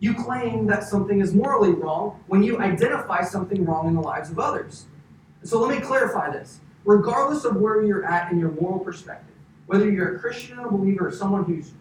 you 0.00 0.14
claim 0.14 0.66
that 0.66 0.84
something 0.84 1.20
is 1.20 1.34
morally 1.34 1.72
wrong 1.72 2.22
when 2.26 2.42
you 2.42 2.58
identify 2.58 3.22
something 3.22 3.64
wrong 3.64 3.86
in 3.86 3.94
the 3.94 4.00
lives 4.00 4.30
of 4.30 4.38
others. 4.38 4.86
So 5.44 5.60
let 5.60 5.74
me 5.74 5.80
clarify 5.80 6.30
this. 6.30 6.60
Regardless 6.84 7.44
of 7.44 7.56
where 7.56 7.82
you're 7.82 8.04
at 8.04 8.30
in 8.30 8.38
your 8.38 8.50
moral 8.50 8.80
perspective, 8.80 9.34
whether 9.66 9.90
you're 9.90 10.16
a 10.16 10.18
Christian 10.18 10.58
a 10.58 10.70
believer 10.70 11.06
or 11.08 11.12
someone 11.12 11.44
who's 11.44 11.72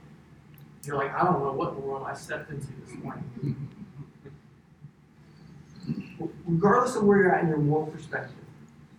you're 0.85 0.95
like, 0.95 1.13
I 1.13 1.23
don't 1.23 1.43
know 1.43 1.51
what 1.51 1.75
the 1.75 1.79
world 1.79 2.07
I 2.07 2.13
stepped 2.15 2.49
into 2.49 2.67
this 2.85 2.95
morning. 3.03 3.67
Regardless 6.45 6.95
of 6.95 7.03
where 7.03 7.17
you're 7.17 7.33
at 7.33 7.43
in 7.43 7.49
your 7.49 7.57
moral 7.57 7.87
perspective, 7.87 8.35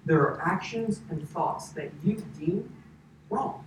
there 0.04 0.20
are 0.20 0.40
actions 0.40 1.00
and 1.10 1.28
thoughts 1.28 1.70
that 1.70 1.90
you 2.02 2.22
deem 2.38 2.72
wrong. 3.30 3.64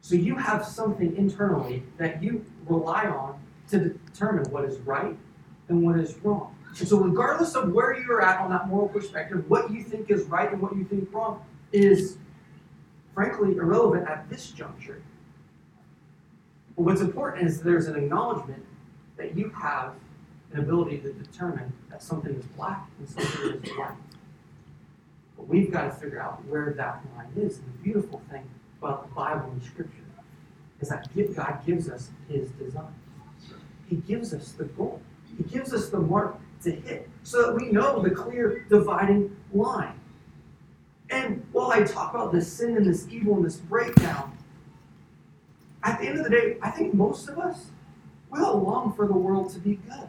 So 0.00 0.16
you 0.16 0.34
have 0.36 0.64
something 0.64 1.16
internally 1.16 1.84
that 1.98 2.22
you 2.22 2.44
rely 2.66 3.06
on 3.06 3.38
to 3.70 3.90
determine 3.90 4.50
what 4.50 4.64
is 4.64 4.78
right 4.80 5.16
and 5.68 5.82
what 5.82 5.98
is 5.98 6.16
wrong. 6.24 6.56
And 6.78 6.88
so, 6.88 6.98
regardless 6.98 7.54
of 7.54 7.72
where 7.72 7.96
you're 7.96 8.22
at 8.22 8.40
on 8.40 8.50
that 8.50 8.68
moral 8.68 8.88
perspective, 8.88 9.48
what 9.48 9.70
you 9.70 9.82
think 9.82 10.10
is 10.10 10.24
right 10.24 10.50
and 10.52 10.60
what 10.60 10.76
you 10.76 10.84
think 10.84 11.12
wrong 11.12 11.44
is, 11.72 12.16
frankly, 13.14 13.56
irrelevant 13.56 14.08
at 14.08 14.28
this 14.28 14.50
juncture. 14.50 15.02
But 16.76 16.82
what's 16.82 17.00
important 17.00 17.46
is 17.46 17.60
there's 17.60 17.86
an 17.86 17.96
acknowledgement 17.96 18.64
that 19.16 19.36
you 19.36 19.50
have 19.50 19.94
an 20.52 20.60
ability 20.60 20.98
to 20.98 21.12
determine 21.12 21.72
that 21.90 22.02
something 22.02 22.34
is 22.34 22.44
black 22.56 22.88
and 22.98 23.08
something 23.08 23.62
is 23.62 23.70
white. 23.76 23.96
But 25.36 25.48
we've 25.48 25.70
got 25.70 25.84
to 25.84 25.90
figure 25.90 26.20
out 26.20 26.44
where 26.46 26.72
that 26.76 27.02
line 27.16 27.32
is. 27.36 27.58
And 27.58 27.66
the 27.66 27.78
beautiful 27.82 28.20
thing 28.30 28.48
about 28.78 29.08
the 29.08 29.14
Bible 29.14 29.50
and 29.50 29.62
Scripture 29.62 29.94
is 30.80 30.88
that 30.88 31.08
God 31.36 31.64
gives 31.66 31.88
us 31.88 32.10
His 32.28 32.50
design. 32.52 32.94
He 33.88 33.96
gives 33.96 34.32
us 34.32 34.52
the 34.52 34.64
goal. 34.64 35.00
He 35.36 35.44
gives 35.44 35.72
us 35.72 35.88
the 35.88 35.98
mark 35.98 36.36
to 36.62 36.70
hit 36.70 37.08
so 37.22 37.42
that 37.42 37.56
we 37.56 37.70
know 37.70 38.02
the 38.02 38.10
clear 38.10 38.66
dividing 38.68 39.36
line. 39.52 39.98
And 41.10 41.44
while 41.52 41.72
I 41.72 41.82
talk 41.82 42.14
about 42.14 42.32
this 42.32 42.52
sin 42.52 42.76
and 42.76 42.86
this 42.86 43.06
evil 43.10 43.36
and 43.36 43.44
this 43.44 43.56
breakdown, 43.56 44.36
at 45.82 45.98
the 45.98 46.06
end 46.06 46.18
of 46.18 46.24
the 46.24 46.30
day, 46.30 46.56
I 46.62 46.70
think 46.70 46.94
most 46.94 47.28
of 47.28 47.38
us, 47.38 47.70
we 48.30 48.40
all 48.40 48.60
long 48.60 48.92
for 48.92 49.06
the 49.06 49.14
world 49.14 49.52
to 49.54 49.58
be 49.58 49.76
good. 49.76 50.08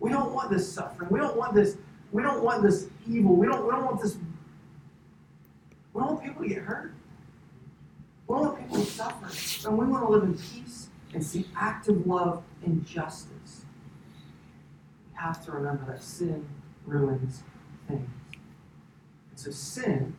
We 0.00 0.10
don't 0.10 0.32
want 0.32 0.50
this 0.50 0.70
suffering. 0.70 1.08
We 1.10 1.18
don't 1.18 1.36
want 1.36 1.54
this, 1.54 1.76
we 2.12 2.22
don't 2.22 2.42
want 2.42 2.62
this 2.62 2.88
evil. 3.08 3.36
We 3.36 3.46
don't, 3.46 3.64
we 3.64 3.70
don't 3.70 3.84
want 3.84 4.02
this, 4.02 4.16
we 5.92 6.00
don't 6.00 6.12
want 6.12 6.24
people 6.24 6.42
to 6.42 6.48
get 6.48 6.58
hurt. 6.58 6.92
We 8.26 8.34
don't 8.34 8.44
want 8.44 8.58
people 8.60 8.84
to 8.84 8.90
suffer. 8.90 9.68
And 9.68 9.78
we 9.78 9.86
want 9.86 10.06
to 10.06 10.10
live 10.10 10.22
in 10.24 10.34
peace 10.34 10.88
and 11.12 11.24
see 11.24 11.46
active 11.56 12.06
love 12.06 12.42
and 12.64 12.84
justice. 12.84 13.64
We 15.12 15.18
have 15.20 15.44
to 15.44 15.52
remember 15.52 15.84
that 15.86 16.02
sin 16.02 16.46
ruins 16.86 17.42
things. 17.88 18.08
And 19.30 19.38
so 19.38 19.50
sin, 19.50 20.16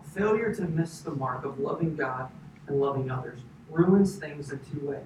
a 0.00 0.08
failure 0.08 0.54
to 0.54 0.62
miss 0.62 1.00
the 1.00 1.12
mark 1.12 1.44
of 1.44 1.58
loving 1.58 1.96
God 1.96 2.30
and 2.66 2.80
loving 2.80 3.10
others, 3.10 3.40
ruins 3.70 4.16
things 4.16 4.50
in 4.50 4.60
two 4.70 4.86
ways. 4.86 5.02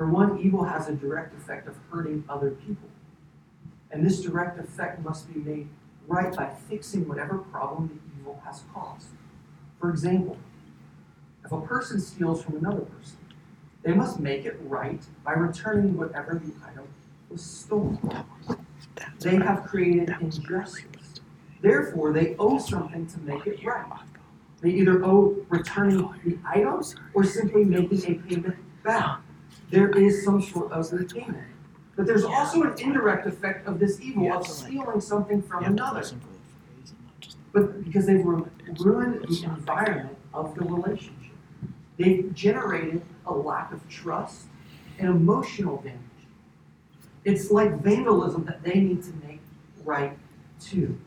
For 0.00 0.06
one, 0.06 0.40
evil 0.40 0.64
has 0.64 0.88
a 0.88 0.94
direct 0.94 1.34
effect 1.34 1.68
of 1.68 1.76
hurting 1.90 2.24
other 2.26 2.52
people. 2.52 2.88
And 3.90 4.02
this 4.02 4.22
direct 4.22 4.58
effect 4.58 5.04
must 5.04 5.30
be 5.30 5.38
made 5.38 5.68
right 6.08 6.34
by 6.34 6.54
fixing 6.70 7.06
whatever 7.06 7.36
problem 7.36 7.88
the 7.88 8.18
evil 8.18 8.40
has 8.46 8.62
caused. 8.72 9.08
For 9.78 9.90
example, 9.90 10.38
if 11.44 11.52
a 11.52 11.60
person 11.60 12.00
steals 12.00 12.42
from 12.42 12.56
another 12.56 12.80
person, 12.80 13.18
they 13.82 13.92
must 13.92 14.18
make 14.18 14.46
it 14.46 14.56
right 14.62 15.02
by 15.22 15.32
returning 15.32 15.98
whatever 15.98 16.40
the 16.42 16.54
item 16.66 16.88
was 17.28 17.42
stolen. 17.42 17.98
They 19.18 19.36
have 19.36 19.64
created 19.64 20.16
injustice. 20.18 21.20
Therefore, 21.60 22.14
they 22.14 22.36
owe 22.38 22.58
something 22.58 23.06
to 23.06 23.20
make 23.20 23.46
it 23.46 23.62
right. 23.62 23.84
They 24.62 24.70
either 24.70 25.04
owe 25.04 25.36
returning 25.50 26.08
the 26.24 26.38
items 26.48 26.94
or 27.12 27.22
simply 27.22 27.64
making 27.64 28.10
a 28.10 28.14
payment 28.14 28.56
back. 28.82 29.20
There 29.70 29.90
is 29.90 30.24
some 30.24 30.42
sort 30.42 30.72
of 30.72 30.92
repayment. 30.92 31.46
But 31.96 32.06
there's 32.06 32.24
also 32.24 32.62
an 32.62 32.78
indirect 32.78 33.26
effect 33.26 33.66
of 33.66 33.78
this 33.78 34.00
evil 34.00 34.32
of 34.32 34.46
stealing 34.46 35.00
something 35.00 35.42
from 35.42 35.64
another. 35.64 36.04
But 37.52 37.84
because 37.84 38.06
they've 38.06 38.24
ruined 38.24 38.50
the 38.66 39.42
environment 39.44 40.16
of 40.32 40.54
the 40.54 40.64
relationship, 40.64 41.34
they've 41.98 42.32
generated 42.34 43.02
a 43.26 43.34
lack 43.34 43.72
of 43.72 43.86
trust 43.88 44.46
and 44.98 45.08
emotional 45.08 45.76
damage. 45.78 45.98
It's 47.24 47.50
like 47.50 47.80
vandalism 47.80 48.44
that 48.46 48.62
they 48.62 48.80
need 48.80 49.02
to 49.02 49.12
make 49.26 49.40
right 49.84 50.16
too. 50.60 50.98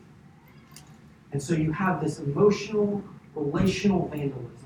And 1.32 1.42
so 1.42 1.54
you 1.54 1.72
have 1.72 2.00
this 2.00 2.20
emotional, 2.20 3.02
relational 3.34 4.08
vandalism 4.08 4.63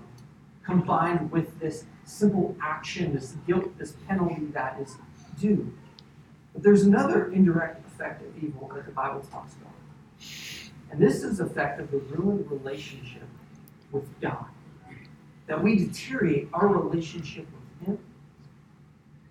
combined 0.69 1.33
with 1.33 1.59
this 1.59 1.87
simple 2.05 2.55
action, 2.63 3.15
this 3.15 3.35
guilt, 3.47 3.77
this 3.79 3.93
penalty 4.07 4.45
that 4.53 4.79
is 4.79 4.97
due. 5.41 5.73
But 6.53 6.63
there's 6.63 6.83
another 6.83 7.33
indirect 7.33 7.87
effect 7.87 8.23
of 8.23 8.43
evil 8.43 8.71
that 8.75 8.85
the 8.85 8.93
Bible 8.93 9.21
talks 9.33 9.55
about. 9.55 9.73
And 10.91 11.01
this 11.01 11.23
is 11.23 11.39
the 11.39 11.47
effect 11.47 11.81
of 11.81 11.91
the 11.91 11.99
ruined 11.99 12.51
relationship 12.51 13.23
with 13.91 14.09
God. 14.21 14.45
That 15.47 15.63
we 15.63 15.79
deteriorate 15.79 16.49
our 16.53 16.69
relationship 16.69 17.47
with 17.47 17.89
Him 17.89 17.99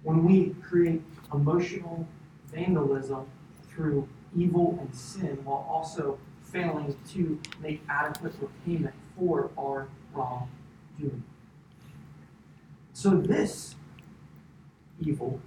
when 0.01 0.25
we 0.25 0.55
create 0.67 1.03
emotional 1.31 2.07
vandalism 2.51 3.27
through 3.69 4.07
evil 4.35 4.77
and 4.81 4.93
sin 4.95 5.39
while 5.43 5.67
also 5.69 6.17
failing 6.41 6.95
to 7.09 7.39
make 7.61 7.83
adequate 7.89 8.33
repayment 8.39 8.95
for 9.15 9.51
our 9.57 9.87
wrongdoing. 10.99 11.23
So 12.93 13.09
this 13.11 13.75
evil 14.99 15.39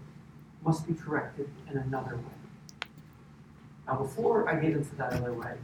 must 0.65 0.87
be 0.87 0.95
corrected 0.95 1.49
in 1.71 1.79
another 1.79 2.17
way. 2.17 2.89
Now, 3.87 3.97
before 3.97 4.49
I 4.49 4.55
get 4.61 4.73
into 4.73 4.95
that 4.97 5.13
other 5.15 5.33
way, 5.33 5.55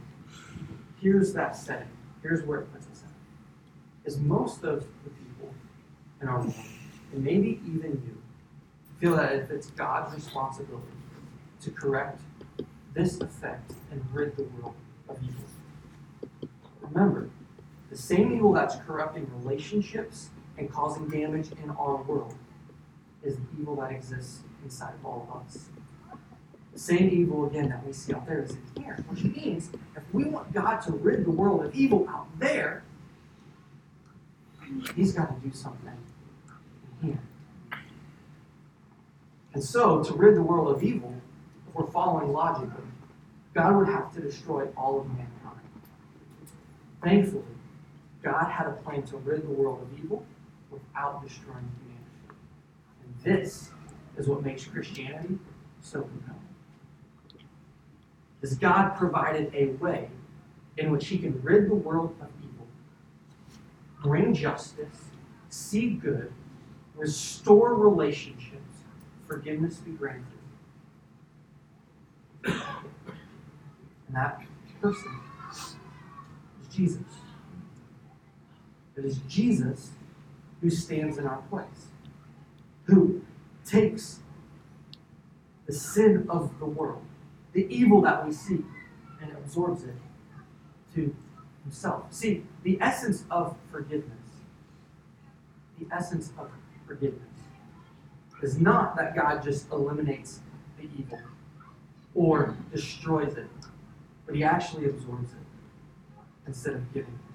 here's 0.99 1.33
that 1.33 1.55
setting. 1.55 1.87
Here's 2.21 2.43
where 2.43 2.59
it 2.59 2.73
puts 2.73 2.87
us 2.87 3.03
at. 3.03 4.07
Is 4.07 4.17
most 4.17 4.63
of 4.63 4.85
the 5.03 5.09
people 5.09 5.53
in 6.21 6.27
our 6.27 6.39
world, 6.39 6.55
and 7.13 7.23
maybe 7.23 7.61
even 7.65 7.91
you, 7.91 8.17
feel 8.99 9.15
that 9.15 9.33
it's 9.51 9.69
God's 9.71 10.15
responsibility 10.15 10.87
to 11.61 11.71
correct 11.71 12.19
this 12.93 13.21
effect 13.21 13.73
and 13.91 14.03
rid 14.11 14.35
the 14.35 14.43
world 14.43 14.73
of 15.07 15.17
evil. 15.21 16.49
Remember, 16.81 17.29
the 17.97 18.03
same 18.03 18.31
evil 18.31 18.53
that's 18.53 18.75
corrupting 18.75 19.27
relationships 19.41 20.29
and 20.59 20.71
causing 20.71 21.09
damage 21.09 21.47
in 21.63 21.71
our 21.71 21.95
world 22.03 22.35
is 23.23 23.37
the 23.37 23.41
evil 23.59 23.75
that 23.77 23.91
exists 23.91 24.41
inside 24.63 24.93
of 24.93 25.03
all 25.03 25.27
of 25.27 25.41
us. 25.41 25.69
The 26.73 26.79
same 26.79 27.09
evil, 27.09 27.47
again, 27.47 27.69
that 27.69 27.83
we 27.83 27.91
see 27.93 28.13
out 28.13 28.27
there 28.27 28.43
is 28.43 28.51
in 28.51 28.83
here, 28.83 29.03
which 29.07 29.23
means 29.23 29.71
if 29.95 30.03
we 30.13 30.25
want 30.25 30.53
God 30.53 30.77
to 30.81 30.91
rid 30.91 31.25
the 31.25 31.31
world 31.31 31.65
of 31.65 31.73
evil 31.73 32.07
out 32.07 32.27
there, 32.37 32.83
He's 34.95 35.13
got 35.13 35.33
to 35.33 35.47
do 35.47 35.51
something 35.55 35.91
in 37.01 37.07
here. 37.09 37.19
And 39.55 39.63
so, 39.63 40.03
to 40.03 40.13
rid 40.13 40.35
the 40.35 40.43
world 40.43 40.75
of 40.75 40.83
evil, 40.83 41.15
if 41.67 41.73
we're 41.73 41.87
following 41.87 42.31
logically, 42.31 42.83
God 43.55 43.75
would 43.75 43.87
have 43.87 44.13
to 44.13 44.21
destroy 44.21 44.67
all 44.77 44.99
of 44.99 45.07
mankind. 45.07 45.61
Thankfully, 47.01 47.56
God 48.27 48.51
had 48.51 48.67
a 48.67 48.71
plan 48.71 49.03
to 49.03 49.17
rid 49.17 49.43
the 49.43 49.51
world 49.51 49.81
of 49.81 49.99
evil 50.03 50.25
without 50.69 51.25
destroying 51.25 51.71
humanity. 51.79 52.41
And 53.03 53.13
this 53.23 53.69
is 54.17 54.27
what 54.27 54.43
makes 54.43 54.65
Christianity 54.65 55.39
so 55.81 56.01
compelling. 56.01 56.41
Is 58.41 58.55
God 58.55 58.97
provided 58.97 59.53
a 59.55 59.67
way 59.81 60.09
in 60.77 60.91
which 60.91 61.07
he 61.07 61.17
can 61.17 61.41
rid 61.41 61.69
the 61.69 61.75
world 61.75 62.15
of 62.21 62.27
evil, 62.43 62.67
bring 64.03 64.33
justice, 64.33 65.05
see 65.49 65.91
good, 65.91 66.33
restore 66.95 67.75
relationships, 67.75 68.83
forgiveness 69.25 69.77
be 69.77 69.91
granted. 69.91 70.25
And 72.43 72.55
that 74.11 74.41
person 74.81 75.19
is 75.49 75.75
Jesus. 76.69 77.01
It 78.97 79.05
is 79.05 79.17
Jesus 79.29 79.91
who 80.61 80.69
stands 80.69 81.17
in 81.17 81.27
our 81.27 81.43
place, 81.49 81.87
who 82.85 83.21
takes 83.65 84.19
the 85.67 85.73
sin 85.73 86.25
of 86.29 86.57
the 86.59 86.65
world, 86.65 87.03
the 87.53 87.67
evil 87.73 88.01
that 88.01 88.25
we 88.25 88.33
see, 88.33 88.63
and 89.21 89.31
absorbs 89.33 89.83
it 89.83 89.95
to 90.95 91.15
himself. 91.63 92.11
See, 92.11 92.43
the 92.63 92.77
essence 92.81 93.23
of 93.29 93.55
forgiveness, 93.71 94.13
the 95.79 95.93
essence 95.93 96.31
of 96.37 96.49
forgiveness 96.87 97.21
is 98.41 98.57
not 98.57 98.95
that 98.95 99.15
God 99.15 99.43
just 99.43 99.69
eliminates 99.71 100.39
the 100.77 100.87
evil 100.97 101.19
or 102.15 102.55
destroys 102.71 103.35
it, 103.37 103.47
but 104.25 104.35
he 104.35 104.43
actually 104.43 104.85
absorbs 104.85 105.31
it 105.31 105.37
instead 106.47 106.73
of 106.73 106.93
giving 106.93 107.13
it. 107.13 107.26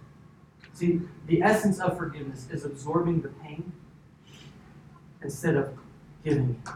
See, 0.82 1.00
the 1.28 1.40
essence 1.44 1.78
of 1.78 1.96
forgiveness 1.96 2.48
is 2.50 2.64
absorbing 2.64 3.20
the 3.20 3.28
pain 3.28 3.70
instead 5.22 5.54
of 5.54 5.78
giving 6.24 6.60
it. 6.60 6.72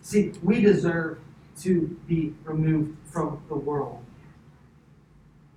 See, 0.00 0.32
we 0.42 0.62
deserve 0.62 1.18
to 1.60 1.94
be 2.08 2.32
removed 2.44 2.96
from 3.04 3.42
the 3.50 3.54
world, 3.54 4.02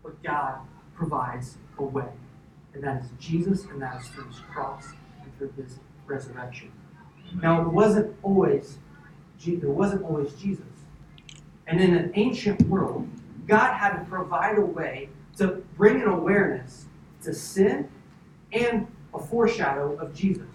but 0.04 0.22
God 0.22 0.60
provides 0.98 1.56
a 1.78 1.84
way, 1.84 2.10
and 2.74 2.84
that 2.84 3.04
is 3.04 3.10
Jesus, 3.22 3.64
and 3.64 3.82
that 3.82 4.02
is 4.02 4.08
through 4.10 4.28
his 4.28 4.40
cross 4.52 4.90
and 5.24 5.38
through 5.38 5.54
his 5.56 5.80
resurrection. 6.08 6.74
Now, 7.42 7.62
it 7.62 7.70
wasn't 7.70 8.14
always, 8.22 8.80
there 9.46 9.70
wasn't 9.70 10.04
always 10.04 10.34
Jesus. 10.34 10.66
And 11.68 11.80
in 11.80 11.96
an 11.96 12.12
ancient 12.16 12.60
world, 12.64 13.08
God 13.48 13.72
had 13.76 13.98
to 13.98 14.04
provide 14.10 14.58
a 14.58 14.66
way 14.66 15.08
to 15.38 15.64
bring 15.78 16.02
an 16.02 16.10
awareness 16.10 16.87
to 17.28 17.34
sin 17.34 17.90
and 18.54 18.88
a 19.14 19.20
foreshadow 19.20 19.96
of 19.98 20.16
Jesus. 20.16 20.48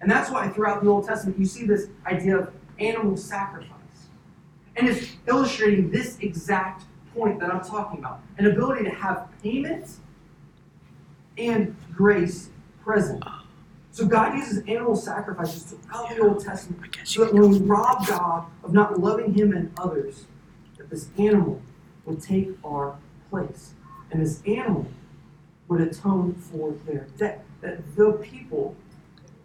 And 0.00 0.10
that's 0.10 0.30
why 0.30 0.48
throughout 0.48 0.82
the 0.82 0.90
Old 0.90 1.06
Testament 1.06 1.38
you 1.38 1.46
see 1.46 1.66
this 1.66 1.88
idea 2.04 2.38
of 2.38 2.52
animal 2.78 3.16
sacrifice. 3.16 3.70
And 4.76 4.88
it's 4.88 5.16
illustrating 5.26 5.90
this 5.90 6.18
exact 6.20 6.84
point 7.14 7.38
that 7.40 7.52
I'm 7.52 7.62
talking 7.62 7.98
about 7.98 8.20
an 8.38 8.46
ability 8.46 8.84
to 8.84 8.90
have 8.90 9.28
payment 9.42 9.88
and 11.38 11.76
grace 11.94 12.50
present. 12.82 13.22
So 13.92 14.06
God 14.06 14.34
uses 14.34 14.64
animal 14.66 14.96
sacrifices 14.96 15.62
throughout 15.64 16.08
the 16.08 16.22
Old 16.22 16.44
Testament 16.44 16.96
so 17.04 17.24
that 17.24 17.34
when 17.34 17.50
we 17.50 17.58
rob 17.58 18.06
God 18.06 18.46
of 18.64 18.72
not 18.72 18.98
loving 18.98 19.34
Him 19.34 19.52
and 19.52 19.72
others, 19.78 20.26
that 20.78 20.90
this 20.90 21.08
animal 21.18 21.60
will 22.04 22.16
take 22.16 22.50
our 22.64 22.96
place. 23.30 23.74
And 24.10 24.22
this 24.22 24.42
animal 24.46 24.86
would 25.70 25.80
atone 25.80 26.34
for 26.34 26.72
their 26.84 27.06
debt. 27.16 27.44
That 27.62 27.96
the 27.96 28.12
people, 28.14 28.74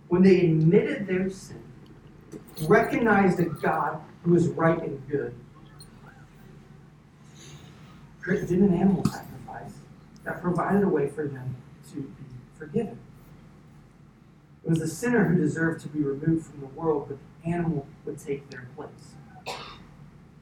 when 0.09 0.23
they 0.23 0.41
admitted 0.41 1.07
their 1.07 1.29
sin, 1.29 1.63
recognized 2.67 3.39
a 3.39 3.45
God 3.45 4.01
who 4.23 4.35
is 4.35 4.47
right 4.49 4.81
and 4.81 5.07
good, 5.07 5.33
did 8.25 8.49
an 8.49 8.73
animal 8.73 9.05
sacrifice 9.05 9.73
that 10.23 10.41
provided 10.41 10.83
a 10.83 10.89
way 10.89 11.07
for 11.07 11.27
them 11.27 11.55
to 11.91 12.01
be 12.01 12.23
forgiven. 12.57 12.97
It 14.63 14.69
was 14.69 14.79
the 14.79 14.87
sinner 14.87 15.25
who 15.25 15.39
deserved 15.39 15.81
to 15.81 15.87
be 15.89 15.99
removed 15.99 16.47
from 16.47 16.61
the 16.61 16.65
world, 16.67 17.05
but 17.07 17.19
the 17.43 17.51
animal 17.51 17.85
would 18.03 18.17
take 18.17 18.49
their 18.49 18.67
place. 18.75 18.89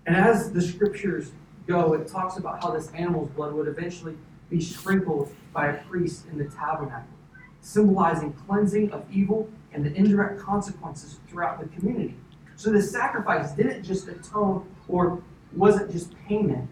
And 0.06 0.16
as 0.16 0.54
the 0.54 0.62
scriptures 0.62 1.34
go, 1.68 1.92
it 1.92 2.08
talks 2.08 2.38
about 2.38 2.64
how 2.64 2.72
this 2.72 2.90
animal's 2.92 3.30
blood 3.32 3.54
would 3.54 3.68
eventually 3.68 4.16
be 4.50 4.62
sprinkled 4.62 5.30
by 5.54 5.68
a 5.68 5.84
priest 5.84 6.26
in 6.28 6.38
the 6.38 6.46
tabernacle, 6.46 7.14
symbolizing 7.62 8.34
cleansing 8.34 8.92
of 8.92 9.06
evil 9.12 9.50
and 9.72 9.86
the 9.86 9.94
indirect 9.94 10.40
consequences 10.40 11.20
throughout 11.28 11.60
the 11.60 11.68
community. 11.78 12.16
So 12.56 12.72
the 12.72 12.82
sacrifice 12.82 13.52
didn't 13.52 13.84
just 13.84 14.08
atone 14.08 14.68
or 14.88 15.22
wasn't 15.54 15.92
just 15.92 16.16
payment 16.28 16.70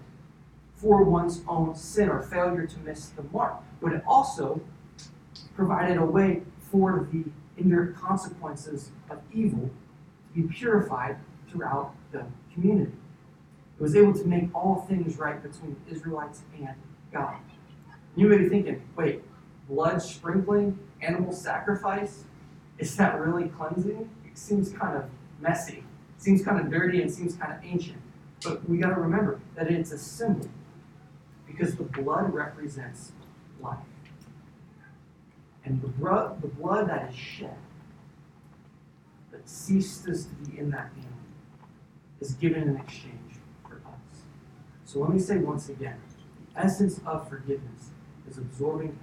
for 0.76 1.04
one's 1.04 1.42
own 1.48 1.76
sin 1.76 2.10
or 2.10 2.24
failure 2.24 2.66
to 2.66 2.80
miss 2.80 3.10
the 3.10 3.24
mark, 3.32 3.56
but 3.82 3.94
it 3.94 4.04
also 4.08 4.62
provided 5.56 5.98
a 5.98 6.06
way 6.06 6.42
for 6.72 7.08
the 7.12 7.26
indirect 7.58 8.00
consequences 8.00 8.92
of 9.10 9.20
evil 9.32 9.70
to 10.34 10.42
be 10.42 10.54
purified 10.54 11.18
throughout 11.48 11.94
the 12.12 12.26
community. 12.54 12.94
It 13.80 13.82
was 13.82 13.96
able 13.96 14.14
to 14.14 14.26
make 14.26 14.54
all 14.56 14.86
things 14.88 15.18
right 15.18 15.42
between 15.42 15.76
the 15.86 15.96
Israelites 15.96 16.42
and 16.58 16.76
God. 17.12 17.38
You 18.16 18.28
may 18.28 18.38
be 18.38 18.50
thinking, 18.50 18.82
wait, 18.96 19.22
blood 19.68 20.02
sprinkling, 20.02 20.78
animal 21.02 21.32
sacrifice, 21.32 22.26
is 22.78 22.96
that 22.98 23.20
really 23.20 23.50
cleansing? 23.50 24.10
It 24.26 24.38
seems 24.38 24.72
kind 24.72 24.98
of 24.98 25.06
messy. 25.40 25.84
It 26.18 26.22
seems 26.22 26.44
kind 26.44 26.60
of 26.60 26.70
dirty 26.70 27.02
and 27.02 27.12
seems 27.12 27.36
kind 27.36 27.54
of 27.54 27.60
ancient. 27.64 28.02
But 28.44 28.68
we 28.68 28.78
got 28.78 28.90
to 28.90 29.02
remember 29.02 29.40
that 29.56 29.70
it's 29.70 29.92
a 29.92 29.98
symbol 29.98 30.50
because 31.46 31.76
the 31.76 31.84
blood 31.84 32.34
represents 32.34 33.12
life. 33.62 33.78
And 35.64 35.82
the, 35.82 35.88
bro- 35.88 36.38
the 36.42 36.48
blood 36.48 36.90
that 36.90 37.10
is 37.10 37.16
shed, 37.16 37.56
that 39.32 39.48
ceases 39.48 40.26
to 40.26 40.34
be 40.50 40.58
in 40.58 40.72
that 40.72 40.90
animal, 40.94 41.08
is 42.20 42.34
given 42.34 42.64
in 42.64 42.78
exchange 42.78 43.36
for 43.68 43.76
us. 43.76 44.24
So 44.86 45.00
let 45.00 45.12
me 45.12 45.20
say 45.20 45.38
once 45.38 45.70
again 45.70 45.98
the 46.54 46.60
essence 46.62 47.00
of 47.06 47.30
forgiveness 47.30 47.92
is 48.32 48.38
absorbing 48.38 48.90
pain 48.90 48.98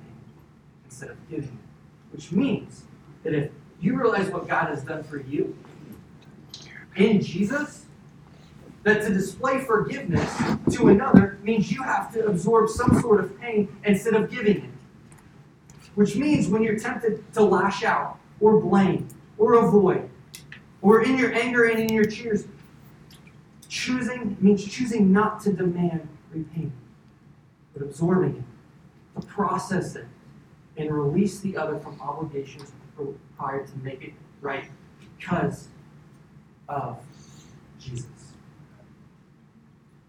instead 0.86 1.10
of 1.10 1.30
giving 1.30 1.48
it, 1.48 2.12
which 2.12 2.32
means 2.32 2.84
that 3.22 3.34
if 3.34 3.50
you 3.80 3.94
realize 3.94 4.30
what 4.30 4.48
God 4.48 4.68
has 4.68 4.82
done 4.82 5.04
for 5.04 5.20
you 5.20 5.56
in 6.96 7.20
Jesus, 7.20 7.84
that 8.84 9.02
to 9.02 9.12
display 9.12 9.60
forgiveness 9.60 10.34
to 10.72 10.88
another 10.88 11.38
means 11.42 11.70
you 11.70 11.82
have 11.82 12.12
to 12.14 12.26
absorb 12.26 12.70
some 12.70 13.00
sort 13.00 13.20
of 13.20 13.38
pain 13.38 13.68
instead 13.84 14.14
of 14.14 14.30
giving 14.30 14.56
it. 14.56 14.70
Which 15.94 16.16
means 16.16 16.48
when 16.48 16.62
you're 16.62 16.78
tempted 16.78 17.30
to 17.34 17.42
lash 17.42 17.82
out 17.84 18.18
or 18.40 18.60
blame 18.60 19.08
or 19.36 19.54
avoid, 19.54 20.08
or 20.80 21.02
in 21.02 21.18
your 21.18 21.32
anger 21.34 21.64
and 21.64 21.78
in 21.78 21.92
your 21.92 22.04
tears, 22.04 22.46
choosing 23.68 24.36
means 24.40 24.64
choosing 24.64 25.12
not 25.12 25.42
to 25.42 25.52
demand 25.52 26.08
repayment, 26.32 26.72
but 27.74 27.82
absorbing 27.82 28.36
it, 28.36 28.42
process 29.22 29.96
it, 29.96 30.06
and 30.76 30.90
release 30.90 31.40
the 31.40 31.56
other 31.56 31.78
from 31.78 32.00
obligations 32.00 32.72
required 32.96 33.66
to 33.68 33.78
make 33.78 34.02
it 34.02 34.12
right 34.40 34.64
because 35.18 35.68
of 36.68 36.98
Jesus. 37.78 38.06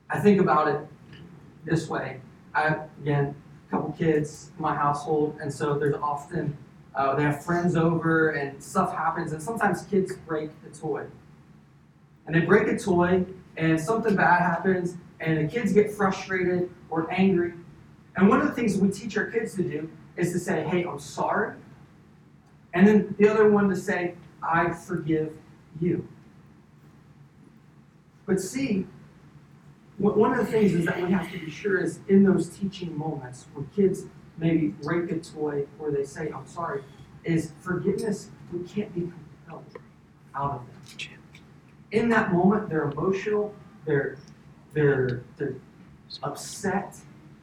I 0.10 0.20
think 0.20 0.42
about 0.42 0.68
it 0.68 0.88
this 1.66 1.88
way. 1.88 2.20
I 2.54 2.78
again, 3.02 3.36
a 3.68 3.72
couple 3.72 3.92
kids 3.94 4.52
in 4.58 4.62
my 4.62 4.76
household, 4.76 5.38
and 5.42 5.54
so 5.54 5.78
there's 5.78 5.96
often 5.96 6.58
uh, 6.96 7.16
they 7.16 7.24
have 7.24 7.44
friends 7.46 7.76
over, 7.76 8.32
and 8.32 8.62
stuff 8.62 8.94
happens, 8.94 9.32
and 9.32 9.42
sometimes 9.42 9.84
kids 9.84 10.16
break 10.28 10.50
a 10.70 10.76
toy, 10.76 11.06
and 12.26 12.36
they 12.36 12.42
break 12.42 12.68
a 12.68 12.78
toy, 12.78 13.24
and 13.58 13.80
something 13.80 14.16
bad 14.16 14.42
happens, 14.42 14.96
and 15.20 15.38
the 15.38 15.52
kids 15.52 15.72
get 15.74 15.92
frustrated 15.92 16.70
or 16.90 17.12
angry, 17.12 17.54
and 18.20 18.28
one 18.28 18.42
of 18.42 18.48
the 18.48 18.54
things 18.54 18.78
we 18.78 18.90
teach 18.90 19.18
our 19.18 19.28
kids 19.28 19.56
to 19.56 19.64
do 19.64 19.90
is 20.18 20.34
to 20.34 20.40
say, 20.40 20.64
"Hey, 20.64 20.84
I'm 20.84 21.00
sorry," 21.00 21.56
and 22.74 22.86
then 22.86 23.16
the 23.18 23.30
other 23.30 23.50
one 23.50 23.70
to 23.70 23.76
say, 23.76 24.16
"I 24.44 24.72
forgive 24.72 25.34
you." 25.80 26.08
But 28.26 28.42
see, 28.42 28.86
one 29.98 30.32
of 30.32 30.46
the 30.46 30.52
things 30.52 30.74
is 30.74 30.86
that 30.86 31.02
we 31.02 31.12
have 31.12 31.32
to 31.32 31.40
be 31.40 31.50
sure 31.50 31.78
is 31.78 32.00
in 32.08 32.24
those 32.24 32.50
teaching 32.50 32.98
moments 32.98 33.48
where 33.54 33.66
kids 33.76 34.06
maybe 34.38 34.68
break 34.68 35.12
a 35.12 35.20
toy 35.20 35.66
or 35.80 35.92
they 35.92 36.04
say, 36.06 36.30
I'm 36.30 36.46
sorry, 36.48 36.84
is 37.24 37.54
forgiveness, 37.60 38.30
we 38.54 38.60
can't 38.68 38.94
be 38.94 39.02
compelled 39.02 39.66
out 40.36 40.52
of 40.52 40.60
them. 40.60 41.20
In 41.92 42.10
that 42.10 42.32
moment, 42.32 42.70
they're 42.70 42.90
emotional, 42.92 43.54
they're 43.86 44.18
they're 44.74 45.24
they're 45.38 45.56
upset, 46.22 46.98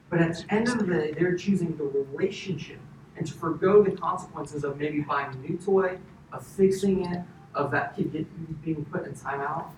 but 0.09 0.21
at 0.21 0.37
the 0.37 0.55
end 0.55 0.69
of 0.69 0.79
the 0.79 0.87
day, 0.87 1.13
they're 1.13 1.37
choosing 1.37 1.77
the 1.77 1.85
relationship 1.85 2.79
and 3.17 3.27
to 3.27 3.33
forego 3.33 3.83
the 3.83 3.91
consequences 3.93 4.63
of 4.65 4.79
maybe 4.79 5.01
buying 5.01 5.33
a 5.33 5.37
new 5.37 5.57
toy, 5.57 5.99
of 6.33 6.47
fixing 6.47 7.05
it, 7.07 7.23
of 7.55 7.71
that 7.71 7.97
kid 7.97 8.13
get, 8.13 8.63
being 8.63 8.85
put 8.85 9.07
in 9.07 9.15
timeout. 9.15 9.71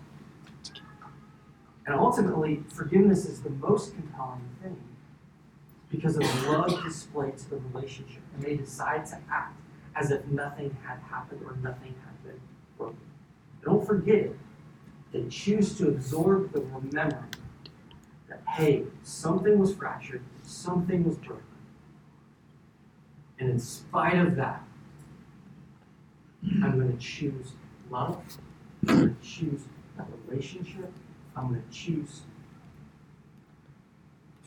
And 1.87 1.95
ultimately, 1.95 2.63
forgiveness 2.69 3.25
is 3.25 3.41
the 3.41 3.51
most 3.51 3.95
compelling 3.95 4.49
thing 4.63 4.77
because 5.91 6.17
of 6.17 6.23
the 6.23 6.51
love 6.51 6.85
displayed 6.85 7.39
to 7.39 7.51
the 7.51 7.57
relationship. 7.73 8.21
And 8.35 8.45
they 8.45 8.57
decide 8.57 9.07
to 9.07 9.19
act 9.33 9.59
as 9.97 10.11
if 10.11 10.27
nothing 10.27 10.77
had 10.87 10.99
happened 11.11 11.43
or 11.45 11.57
nothing 11.63 11.95
had 12.05 12.23
been 12.25 12.41
broken. 12.77 12.99
They 13.61 13.65
Don't 13.65 13.87
forget 13.87 14.17
it. 14.17 14.37
They 15.13 15.25
choose 15.29 15.79
to 15.79 15.89
absorb 15.89 16.53
the 16.53 16.61
remembering 16.61 16.91
that, 16.91 17.37
hey, 18.59 18.83
something 19.05 19.57
was 19.57 19.73
fractured, 19.73 20.21
something 20.43 21.05
was 21.05 21.17
broken. 21.17 21.45
And 23.39 23.51
in 23.51 23.61
spite 23.61 24.19
of 24.19 24.35
that, 24.35 24.65
I'm 26.43 26.77
going 26.77 26.93
to 26.93 26.99
choose 26.99 27.53
love. 27.89 28.21
I'm 28.89 28.97
going 28.97 29.17
to 29.17 29.27
choose 29.27 29.61
that 29.97 30.09
relationship. 30.27 30.93
I'm 31.37 31.51
going 31.51 31.63
to 31.63 31.71
choose 31.71 32.23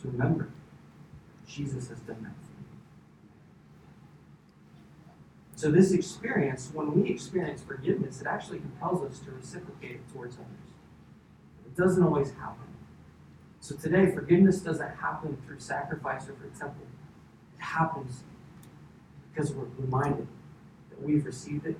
to 0.01 0.09
remember 0.09 0.49
Jesus 1.47 1.87
has 1.87 1.99
done 1.99 2.21
that 2.23 2.35
for 2.35 2.59
me. 2.59 2.67
So, 5.55 5.71
this 5.71 5.93
experience, 5.93 6.69
when 6.73 7.01
we 7.01 7.09
experience 7.09 7.61
forgiveness, 7.61 8.19
it 8.19 8.27
actually 8.27 8.59
compels 8.59 9.09
us 9.09 9.19
to 9.19 9.31
reciprocate 9.31 9.91
it 9.91 10.13
towards 10.13 10.35
others. 10.35 10.47
It 11.65 11.77
doesn't 11.77 12.03
always 12.03 12.31
happen. 12.31 12.70
So, 13.61 13.75
today, 13.75 14.11
forgiveness 14.11 14.59
doesn't 14.59 14.89
happen 14.97 15.37
through 15.45 15.59
sacrifice 15.59 16.27
or 16.27 16.33
through 16.33 16.49
temple. 16.59 16.81
It 17.57 17.63
happens 17.63 18.23
because 19.31 19.53
we're 19.53 19.67
reminded 19.77 20.27
that 20.89 21.01
we've 21.01 21.23
received 21.23 21.67
it 21.67 21.77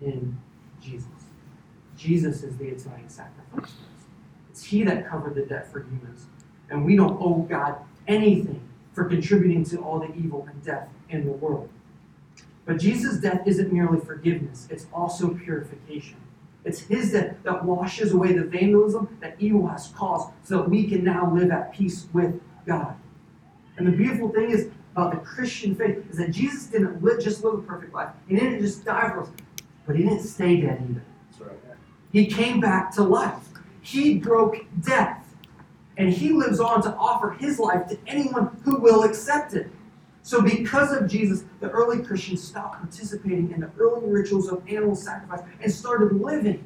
in 0.00 0.38
Jesus. 0.82 1.08
Jesus 1.96 2.42
is 2.42 2.56
the 2.56 2.70
atoning 2.70 3.08
sacrifice 3.08 3.70
for. 3.70 3.84
It's 4.48 4.64
He 4.64 4.82
that 4.84 5.06
covered 5.06 5.34
the 5.34 5.42
debt 5.42 5.70
for 5.70 5.80
humans. 5.80 6.26
And 6.70 6.86
we 6.86 6.96
don't 6.96 7.20
owe 7.20 7.46
God 7.48 7.76
anything 8.08 8.66
for 8.94 9.04
contributing 9.04 9.62
to 9.66 9.78
all 9.78 10.00
the 10.00 10.12
evil 10.14 10.48
and 10.50 10.64
death 10.64 10.88
in 11.10 11.26
the 11.26 11.32
world. 11.32 11.68
But 12.64 12.78
Jesus' 12.78 13.18
death 13.18 13.46
isn't 13.46 13.70
merely 13.70 14.00
forgiveness, 14.00 14.66
it's 14.70 14.86
also 14.90 15.34
purification. 15.34 16.16
It's 16.64 16.80
His 16.80 17.12
death 17.12 17.36
that 17.42 17.64
washes 17.64 18.12
away 18.12 18.32
the 18.32 18.44
vandalism 18.44 19.18
that 19.20 19.36
evil 19.38 19.66
has 19.68 19.88
caused 19.88 20.30
so 20.42 20.58
that 20.58 20.70
we 20.70 20.86
can 20.86 21.04
now 21.04 21.32
live 21.34 21.50
at 21.50 21.72
peace 21.72 22.06
with 22.12 22.40
God. 22.66 22.96
And 23.76 23.86
the 23.86 23.92
beautiful 23.92 24.30
thing 24.30 24.50
is 24.50 24.70
about 24.92 25.12
the 25.12 25.18
Christian 25.18 25.74
faith 25.74 26.04
is 26.10 26.16
that 26.18 26.30
Jesus 26.30 26.66
didn't 26.66 27.02
live, 27.02 27.22
just 27.22 27.44
live 27.44 27.54
a 27.54 27.62
perfect 27.62 27.92
life. 27.92 28.10
He 28.28 28.36
didn't 28.36 28.60
just 28.60 28.84
die 28.84 29.10
for 29.10 29.22
us, 29.22 29.28
but 29.86 29.96
He 29.96 30.04
didn't 30.04 30.22
stay 30.22 30.60
dead 30.60 30.86
either. 30.88 31.02
That's 31.30 31.42
right. 31.42 31.76
He 32.12 32.26
came 32.26 32.60
back 32.60 32.94
to 32.94 33.02
life. 33.02 33.48
He 33.82 34.18
broke 34.18 34.64
death. 34.80 35.24
And 35.96 36.12
he 36.12 36.30
lives 36.30 36.58
on 36.60 36.82
to 36.82 36.94
offer 36.94 37.30
his 37.30 37.58
life 37.58 37.86
to 37.88 37.98
anyone 38.06 38.56
who 38.64 38.80
will 38.80 39.02
accept 39.02 39.54
it. 39.54 39.70
So, 40.24 40.40
because 40.40 40.90
of 40.90 41.06
Jesus, 41.06 41.44
the 41.60 41.68
early 41.68 42.02
Christians 42.02 42.42
stopped 42.42 42.80
participating 42.80 43.52
in 43.52 43.60
the 43.60 43.70
early 43.78 44.08
rituals 44.08 44.48
of 44.48 44.66
animal 44.66 44.96
sacrifice 44.96 45.42
and 45.60 45.70
started 45.70 46.18
living 46.18 46.64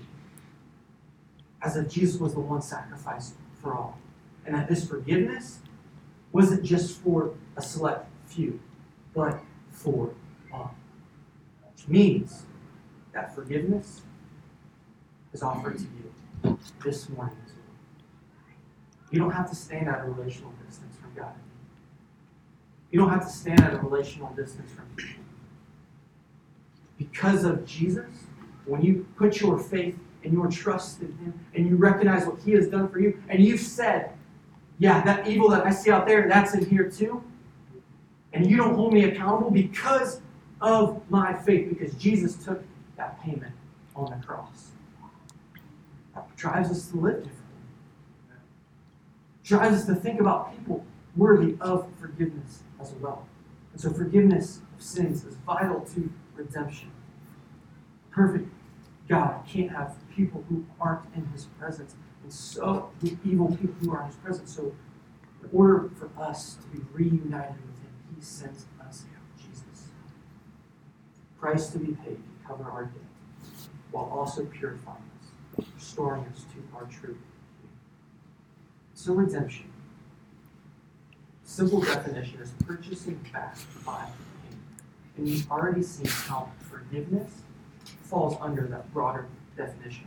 as 1.61 1.77
if 1.77 1.91
Jesus 1.91 2.21
was 2.21 2.35
the 2.35 2.41
one 2.41 2.63
sacrifice 2.63 3.35
for 3.61 3.75
all. 3.75 3.99
And 4.47 4.55
that 4.55 4.69
this 4.69 4.87
forgiveness 4.87 5.59
wasn't 6.31 6.63
just 6.63 7.01
for 7.01 7.35
a 7.57 7.61
select 7.61 8.07
few, 8.27 8.61
but 9.13 9.41
for 9.73 10.15
all. 10.53 10.77
Which 11.75 11.89
means 11.89 12.45
that 13.13 13.35
forgiveness 13.35 14.03
is 15.33 15.43
offered 15.43 15.79
to 15.79 15.85
you 16.45 16.59
this 16.85 17.09
morning 17.09 17.37
as 17.45 17.51
well. 17.51 18.55
You 19.11 19.19
don't 19.19 19.33
have 19.33 19.51
to 19.51 19.57
stand 19.57 19.89
at 19.89 19.99
a 19.99 20.05
relational 20.05 20.53
distance 20.65 20.97
from 20.97 21.13
God. 21.21 21.35
You 22.91 22.99
don't 22.99 23.11
have 23.11 23.27
to 23.27 23.33
stand 23.33 23.61
at 23.61 23.75
a 23.75 23.79
relational 23.79 24.31
distance 24.31 24.71
from 24.73 24.87
people. 24.97 25.23
Because 26.97 27.45
of 27.45 27.67
Jesus, 27.67 28.07
when 28.65 28.83
you 28.83 29.07
put 29.17 29.41
your 29.41 29.59
faith 29.59 29.97
and 30.25 30.33
your 30.33 30.49
trust 30.49 31.01
in 31.01 31.09
Him 31.19 31.41
and 31.55 31.69
you 31.69 31.77
recognize 31.77 32.27
what 32.27 32.39
He 32.45 32.53
has 32.53 32.69
done 32.69 32.89
for 32.89 32.99
you, 32.99 33.23
and 33.29 33.45
you've 33.45 33.61
said, 33.61 34.13
Yeah, 34.79 35.03
that 35.03 35.27
evil 35.29 35.49
that 35.51 35.67
I 35.67 35.71
see 35.71 35.91
out 35.91 36.07
there, 36.07 36.29
that's 36.29 36.55
in 36.55 36.67
here 36.67 36.91
too, 36.91 37.23
and 38.33 38.51
you 38.51 38.57
don't 38.57 38.75
hold 38.75 38.93
me 38.93 39.05
accountable 39.05 39.51
because 39.51 40.21
of 40.61 41.03
my 41.11 41.33
faith, 41.33 41.69
because 41.69 41.95
Jesus 41.95 42.43
took 42.43 42.63
that 42.97 43.23
payment 43.23 43.55
on 43.95 44.19
the 44.19 44.27
cross. 44.27 44.73
That 46.15 46.35
drives 46.37 46.71
us 46.71 46.89
to 46.89 46.97
live 46.97 47.17
differently. 47.17 47.35
Drives 49.45 49.81
us 49.81 49.87
to 49.87 49.95
think 49.95 50.21
about 50.21 50.57
people 50.57 50.85
worthy 51.17 51.57
of 51.61 51.87
forgiveness 52.01 52.63
as 52.81 52.93
well. 52.95 53.27
And 53.73 53.81
so 53.81 53.93
forgiveness 53.93 54.61
of 54.77 54.83
sins 54.83 55.25
is 55.25 55.35
vital 55.47 55.81
to 55.95 56.11
redemption. 56.35 56.91
Perfect 58.11 58.49
God 59.09 59.43
can't 59.49 59.71
have 59.71 59.97
people 60.15 60.45
who 60.49 60.67
aren't 60.81 61.07
in 61.15 61.27
his 61.27 61.47
presence. 61.59 61.95
And 62.23 62.33
so 62.33 62.91
the 63.01 63.17
evil 63.25 63.49
people 63.49 63.75
who 63.81 63.93
are 63.93 64.03
in 64.03 64.09
his 64.09 64.17
presence. 64.17 64.55
So 64.55 64.75
in 65.43 65.49
order 65.53 65.91
for 65.99 66.11
us 66.21 66.57
to 66.57 66.67
be 66.69 66.85
reunited 66.93 67.57
with 67.57 67.79
him, 67.81 67.93
he 68.15 68.23
sends 68.23 68.67
us 68.87 69.05
Jesus. 69.39 69.89
Price 71.41 71.69
to 71.69 71.79
be 71.79 71.93
paid 71.93 72.17
to 72.17 72.47
cover 72.47 72.65
our 72.65 72.85
debt, 72.85 73.03
while 73.93 74.11
also 74.13 74.45
purifying 74.45 75.03
us, 75.21 75.65
restoring 75.75 76.25
us 76.25 76.45
to 76.53 76.77
our 76.77 76.85
true. 76.87 77.17
So 78.95 79.15
redemption. 79.15 79.71
Simple 81.49 81.81
definition 81.81 82.41
is 82.41 82.53
purchasing 82.67 83.15
back 83.33 83.57
by 83.85 84.05
payment. 84.05 84.63
And 85.17 85.27
you've 85.27 85.51
already 85.51 85.83
seen 85.83 86.07
how 86.07 86.53
forgiveness 86.61 87.33
falls 88.03 88.37
under 88.43 88.67
that 88.67 88.93
broader 88.93 89.27
definition. 89.57 90.07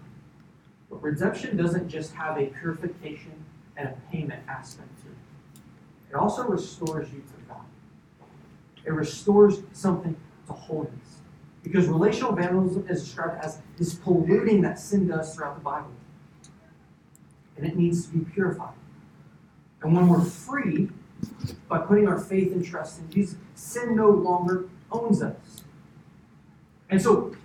But 0.88 1.02
redemption 1.02 1.58
doesn't 1.58 1.90
just 1.90 2.14
have 2.14 2.38
a 2.38 2.46
purification 2.46 3.34
and 3.76 3.88
a 3.90 3.96
payment 4.12 4.44
aspect 4.48 4.90
to 5.02 5.08
it. 5.08 6.12
It 6.12 6.16
also 6.16 6.44
restores 6.44 7.12
you 7.12 7.22
to 7.22 7.50
God. 7.50 7.66
It 8.86 8.94
restores 8.94 9.62
something 9.74 10.16
to 10.46 10.54
wholeness. 10.54 11.22
Because 11.64 11.88
relational 11.88 12.34
vandalism 12.34 12.86
is 12.88 13.04
described 13.04 13.44
as 13.44 13.58
this 13.80 13.96
polluting 13.96 14.62
that 14.62 14.78
sin 14.78 15.08
does 15.08 15.36
throughout 15.36 15.56
the 15.56 15.64
Bible. 15.64 15.92
And 17.58 17.66
it 17.66 17.76
needs 17.76 18.06
to 18.06 18.14
be 18.16 18.32
purified. 18.32 18.76
And 19.82 19.96
when 19.96 20.08
we're 20.08 20.24
free, 20.24 20.92
by 21.68 21.80
putting 21.80 22.08
our 22.08 22.20
faith 22.20 22.52
and 22.52 22.64
trust 22.66 23.00
in 23.00 23.10
Jesus, 23.10 23.38
sin 23.56 23.96
no 23.96 24.10
longer 24.10 24.70
owns 24.92 25.22
us. 25.22 25.64
And 26.90 27.02
so 27.02 27.36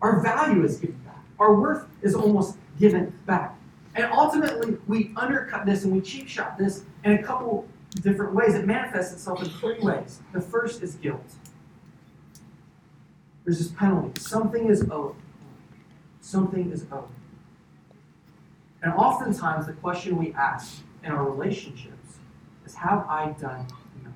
our 0.00 0.20
value 0.20 0.64
is 0.64 0.78
given 0.78 1.00
back. 1.04 1.24
Our 1.38 1.54
worth 1.54 1.86
is 2.02 2.14
almost 2.14 2.56
given 2.78 3.18
back. 3.26 3.56
And 3.94 4.06
ultimately, 4.12 4.76
we 4.86 5.12
undercut 5.16 5.66
this 5.66 5.84
and 5.84 5.92
we 5.92 6.00
cheap 6.00 6.28
shot 6.28 6.58
this 6.58 6.84
in 7.04 7.12
a 7.12 7.22
couple 7.22 7.66
different 8.02 8.34
ways. 8.34 8.54
It 8.54 8.66
manifests 8.66 9.12
itself 9.12 9.42
in 9.42 9.48
three 9.48 9.78
ways. 9.80 10.20
The 10.32 10.40
first 10.40 10.82
is 10.82 10.96
guilt. 10.96 11.34
There's 13.44 13.58
this 13.58 13.68
penalty. 13.68 14.20
Something 14.20 14.68
is 14.68 14.86
owed. 14.90 15.14
Something 16.20 16.72
is 16.72 16.86
owed. 16.90 17.08
And 18.82 18.92
oftentimes, 18.94 19.66
the 19.66 19.72
question 19.74 20.16
we 20.16 20.32
ask 20.32 20.82
in 21.02 21.12
our 21.12 21.24
relationships 21.30 22.03
is 22.64 22.74
Have 22.74 23.06
I 23.08 23.34
done 23.38 23.66
enough? 24.00 24.14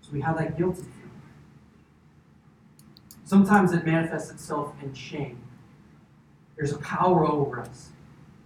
So 0.00 0.10
we 0.12 0.20
have 0.20 0.38
that 0.38 0.56
guilty 0.56 0.82
feeling. 0.82 1.22
Sometimes 3.24 3.72
it 3.72 3.84
manifests 3.84 4.30
itself 4.30 4.74
in 4.82 4.92
shame. 4.94 5.38
There's 6.56 6.72
a 6.72 6.78
power 6.78 7.26
over 7.26 7.60
us 7.60 7.90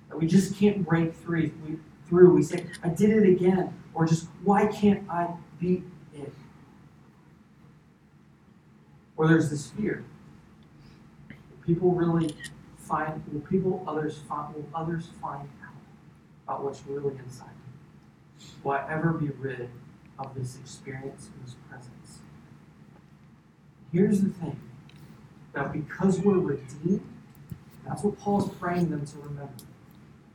that 0.09 0.17
we 0.17 0.27
just 0.27 0.57
can't 0.57 0.87
break 0.87 1.15
through. 1.15 1.53
We, 1.67 1.77
through. 2.09 2.35
we 2.35 2.43
say, 2.43 2.67
I 2.83 2.89
did 2.89 3.11
it 3.11 3.29
again. 3.29 3.75
Or 3.95 4.07
just, 4.07 4.29
why 4.45 4.67
can't 4.67 5.09
I 5.11 5.29
beat 5.59 5.83
it? 6.15 6.33
Or 9.17 9.27
there's 9.27 9.51
this 9.51 9.71
fear. 9.71 10.05
People 11.65 11.93
really 11.93 12.37
find, 12.77 13.23
will 13.33 13.41
people 13.41 13.83
others 13.89 14.19
find, 14.29 14.55
will 14.55 14.69
others 14.75 15.09
find 15.21 15.49
out 15.65 15.75
about 16.45 16.63
what's 16.63 16.87
really 16.87 17.19
inside? 17.19 17.56
Will 18.63 18.73
I 18.73 18.87
ever 18.91 19.13
be 19.13 19.29
rid 19.29 19.71
of 20.19 20.35
this 20.35 20.57
experience 20.57 21.29
and 21.33 21.47
this 21.47 21.55
presence? 21.69 22.19
Here's 23.93 24.21
the 24.21 24.31
thing 24.31 24.59
that 25.53 25.73
because 25.73 26.19
we're 26.21 26.39
redeemed, 26.39 27.03
that's 27.87 28.03
what 28.03 28.19
Paul's 28.19 28.53
praying 28.59 28.91
them 28.91 29.07
to 29.07 29.19
remember. 29.19 29.53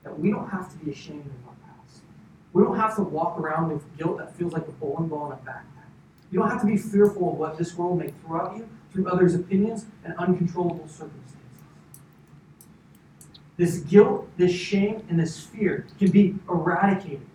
That 0.03 0.17
we 0.17 0.31
don't 0.31 0.49
have 0.49 0.71
to 0.71 0.77
be 0.83 0.91
ashamed 0.91 1.25
of 1.25 1.47
our 1.49 1.55
past. 1.65 2.01
We 2.53 2.63
don't 2.63 2.77
have 2.77 2.95
to 2.95 3.03
walk 3.03 3.37
around 3.37 3.71
with 3.71 3.97
guilt 3.97 4.17
that 4.17 4.35
feels 4.35 4.53
like 4.53 4.67
a 4.67 4.71
bowling 4.71 5.09
ball 5.09 5.27
in 5.27 5.33
a 5.33 5.41
backpack. 5.41 5.89
You 6.31 6.39
don't 6.39 6.49
have 6.49 6.61
to 6.61 6.67
be 6.67 6.77
fearful 6.77 7.33
of 7.33 7.37
what 7.37 7.57
this 7.57 7.75
world 7.75 7.99
may 7.99 8.13
throw 8.25 8.47
at 8.47 8.57
you 8.57 8.69
through 8.91 9.07
others' 9.09 9.35
opinions 9.35 9.85
and 10.03 10.15
uncontrollable 10.17 10.87
circumstances. 10.87 11.35
This 13.57 13.79
guilt, 13.79 14.27
this 14.37 14.51
shame, 14.51 15.05
and 15.09 15.19
this 15.19 15.45
fear 15.45 15.85
can 15.99 16.09
be 16.09 16.35
eradicated 16.49 17.27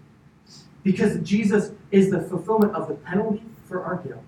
because 0.86 1.18
Jesus 1.28 1.72
is 1.90 2.12
the 2.12 2.20
fulfillment 2.20 2.72
of 2.76 2.86
the 2.86 2.94
penalty 2.94 3.42
for 3.64 3.82
our 3.82 3.96
guilt, 3.96 4.22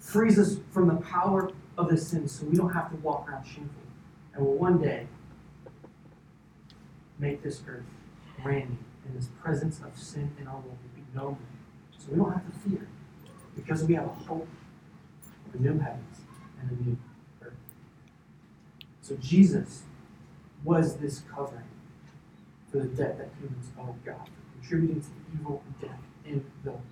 frees 0.00 0.36
us 0.36 0.56
from 0.72 0.88
the 0.88 0.96
power 0.96 1.52
of 1.78 1.88
the 1.88 1.96
sin 1.96 2.26
so 2.26 2.44
we 2.46 2.56
don't 2.56 2.72
have 2.72 2.90
to 2.90 2.96
walk 2.96 3.30
around 3.30 3.44
shameful. 3.44 3.70
And 4.34 4.44
will 4.44 4.54
one 4.54 4.82
day 4.82 5.06
make 7.20 7.44
this 7.44 7.62
earth 7.68 7.84
brand 8.42 8.70
new 8.70 8.78
in 9.08 9.14
this 9.14 9.28
presence 9.40 9.80
of 9.80 9.96
sin 9.96 10.32
in 10.40 10.48
our 10.48 10.54
world 10.54 10.66
will 10.82 10.96
be 10.96 11.06
no 11.14 11.22
more. 11.22 11.38
So 11.96 12.06
we 12.10 12.16
don't 12.16 12.32
have 12.32 12.44
to 12.44 12.68
fear 12.68 12.88
because 13.54 13.84
we 13.84 13.94
have 13.94 14.06
a 14.06 14.08
hope 14.08 14.48
of 15.46 15.60
a 15.60 15.62
new 15.62 15.78
heavens 15.78 16.18
and 16.60 16.72
a 16.72 16.82
new 16.82 16.98
earth. 17.40 17.54
So 19.00 19.14
Jesus 19.14 19.82
was 20.64 20.96
this 20.96 21.22
covering 21.32 21.62
for 22.72 22.78
the 22.78 22.88
debt 22.88 23.16
that 23.18 23.30
humans 23.40 23.70
owe 23.78 23.94
God, 24.04 24.28
contributing 24.68 25.00
to 25.00 25.08
the 25.08 25.40
evil 25.40 25.62
and 25.64 25.80
death 25.80 26.00
in 26.26 26.44
the 26.64 26.70
world. 26.70 26.82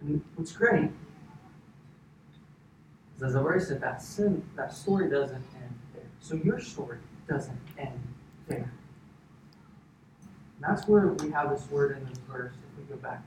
And 0.00 0.22
what's 0.34 0.52
great 0.52 0.90
is, 3.16 3.22
as 3.22 3.34
I've 3.34 3.42
already 3.42 3.64
said, 3.64 3.80
that 3.80 4.02
sin, 4.02 4.44
that 4.56 4.74
story 4.74 5.08
doesn't 5.08 5.36
end 5.36 5.78
there. 5.94 6.04
So 6.20 6.34
your 6.36 6.60
story 6.60 6.98
doesn't 7.28 7.58
end 7.78 7.98
there. 8.46 8.70
And 10.56 10.60
that's 10.60 10.86
where 10.86 11.08
we 11.08 11.30
have 11.30 11.50
this 11.50 11.68
word 11.70 11.96
in 11.96 12.06
this 12.08 12.18
verse, 12.30 12.52
if 12.52 12.78
we 12.78 12.94
go 12.94 13.00
back 13.00 13.22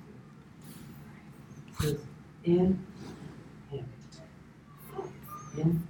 to 1.79 1.83
it. 1.85 1.91
It 1.91 1.97
says, 1.97 2.05
in 2.43 2.85
him. 3.71 3.85
In 5.57 5.63
him. 5.63 5.87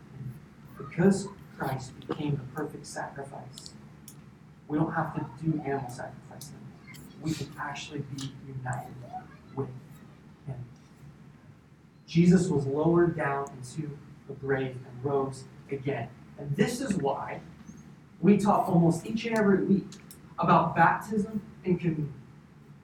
Because 0.77 1.27
Christ 1.57 1.91
became 2.07 2.37
the 2.37 2.55
perfect 2.55 2.85
sacrifice, 2.85 3.73
we 4.69 4.77
don't 4.77 4.93
have 4.93 5.13
to 5.15 5.25
do 5.43 5.61
animal 5.65 5.89
sacrifice. 5.89 6.28
We 7.21 7.33
can 7.33 7.51
actually 7.59 7.99
be 7.99 8.31
united 8.47 8.93
with 9.55 9.67
him. 10.47 10.55
Jesus 12.07 12.47
was 12.47 12.65
lowered 12.65 13.15
down 13.17 13.51
into 13.57 13.97
the 14.27 14.33
grave 14.35 14.75
and 14.75 15.03
rose 15.03 15.43
again. 15.71 16.09
And 16.37 16.55
this 16.55 16.81
is 16.81 16.95
why 16.97 17.41
we 18.21 18.37
talk 18.37 18.67
almost 18.69 19.05
each 19.05 19.25
and 19.25 19.37
every 19.37 19.63
week 19.65 19.87
about 20.37 20.75
baptism 20.75 21.41
and 21.65 21.79
communion. 21.79 22.13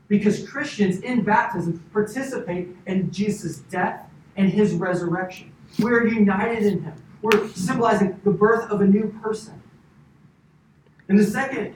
Because 0.08 0.48
Christians 0.48 1.00
in 1.00 1.24
baptism 1.24 1.84
participate 1.92 2.70
in 2.86 3.12
Jesus' 3.12 3.60
death 3.60 4.10
and 4.36 4.50
his 4.50 4.74
resurrection. 4.74 5.52
We're 5.80 6.08
united 6.08 6.64
in 6.64 6.84
him. 6.84 6.94
We're 7.22 7.48
symbolizing 7.50 8.20
the 8.24 8.32
birth 8.32 8.70
of 8.70 8.82
a 8.82 8.86
new 8.86 9.08
person. 9.22 9.62
And 11.08 11.18
the 11.18 11.26
second 11.26 11.76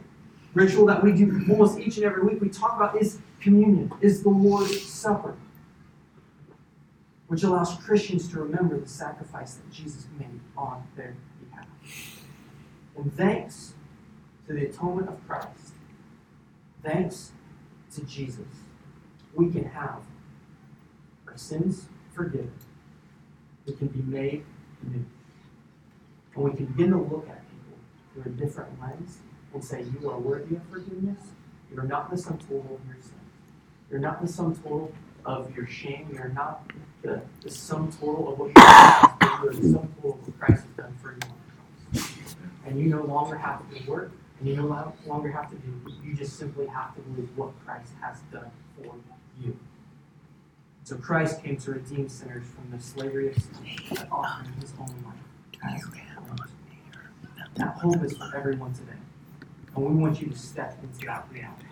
ritual 0.54 0.86
that 0.88 1.04
we 1.04 1.12
do 1.12 1.46
almost 1.50 1.80
each 1.80 1.98
and 1.98 2.06
every 2.06 2.24
week 2.24 2.42
we 2.42 2.50
talk 2.50 2.76
about 2.76 3.00
is 3.02 3.20
communion, 3.40 3.92
is 4.02 4.24
the 4.24 4.30
Lord's 4.30 4.82
Supper, 4.82 5.36
which 7.28 7.44
allows 7.44 7.76
Christians 7.76 8.28
to 8.32 8.40
remember 8.40 8.80
the 8.80 8.88
sacrifice 8.88 9.56
that 9.56 9.72
Jesus 9.72 10.06
made 10.18 10.40
on 10.58 10.84
their 10.96 11.16
behalf. 11.40 11.68
And 12.98 13.16
thanks 13.16 13.74
to 14.48 14.54
the 14.54 14.66
atonement 14.66 15.10
of 15.10 15.28
Christ, 15.28 15.74
thanks 16.84 17.32
to 17.96 18.02
Jesus, 18.02 18.48
we 19.34 19.50
can 19.52 19.66
have 19.66 20.02
our 21.28 21.38
sins 21.38 21.88
forgiven. 22.14 22.52
We 23.66 23.74
can 23.74 23.88
be 23.88 24.02
made 24.02 24.44
new. 24.84 25.06
And 26.36 26.44
we 26.44 26.52
can 26.52 26.66
begin 26.66 26.92
to 26.92 26.98
look 26.98 27.28
at 27.30 27.44
people 27.50 27.78
through 28.14 28.24
a 28.32 28.36
different 28.36 28.82
lens 28.82 29.20
and 29.54 29.64
say, 29.64 29.86
You 30.00 30.10
are 30.10 30.20
worthy 30.20 30.56
of 30.56 30.64
forgiveness. 30.72 31.20
You're 31.74 31.84
not 31.84 32.10
the 32.10 32.18
sum 32.18 32.38
total 32.38 32.80
of 32.82 32.88
your 32.88 32.98
sin. 33.02 33.14
You're 33.90 34.00
not 34.00 34.22
the 34.22 34.28
sum 34.28 34.56
total 34.56 34.92
of 35.26 35.56
your 35.56 35.68
shame. 35.68 36.10
You're 36.14 36.30
not 36.30 36.72
the, 37.02 37.22
the 37.42 37.50
sum 37.50 37.92
total 37.92 38.34
of 38.34 38.40
what 38.40 38.48
you 38.48 38.54
have 38.58 39.20
done. 39.20 39.40
You're 39.44 39.54
the 39.54 39.62
sum 39.62 39.94
total 39.96 40.14
of 40.14 40.28
what 40.28 40.40
Christ 40.40 40.64
has 40.66 40.74
done 40.86 40.98
for 41.02 41.12
you 41.12 41.20
on 41.24 41.36
the 41.94 42.00
cross. 42.00 42.36
And 42.66 42.80
you 42.80 42.88
no 42.88 43.04
longer 43.04 43.38
have 43.38 43.62
to 43.74 43.90
work, 43.90 44.12
and 44.40 44.50
you 44.50 44.56
no 44.56 44.94
longer 45.06 45.32
have 45.32 45.50
to 45.50 45.56
do. 45.56 45.94
You 46.04 46.14
just 46.16 46.38
simply 46.38 46.68
have 46.68 46.96
to 46.96 47.02
believe 47.02 47.30
what 47.36 47.52
Christ 47.66 47.94
has 48.02 48.20
done 48.32 48.52
for 48.78 48.96
you. 49.42 49.58
So 50.84 50.96
Christ 50.98 51.44
came 51.44 51.58
to 51.58 51.72
redeem 51.72 52.10
sinners 52.10 52.46
from 52.48 52.76
the 52.76 52.84
slavery 52.84 53.30
of 53.30 53.36
sin 53.36 53.52
by 53.92 54.08
offering 54.12 54.54
his 54.60 54.74
own 54.80 54.88
life. 55.06 55.16
That 57.56 57.76
hope 57.76 58.04
is 58.04 58.18
for 58.18 58.36
everyone 58.36 58.74
today. 58.74 58.94
And 59.76 59.86
we 59.86 60.02
want 60.02 60.22
you 60.22 60.28
to 60.28 60.38
step 60.38 60.78
into 60.84 61.06
that 61.06 61.28
reality. 61.32 61.66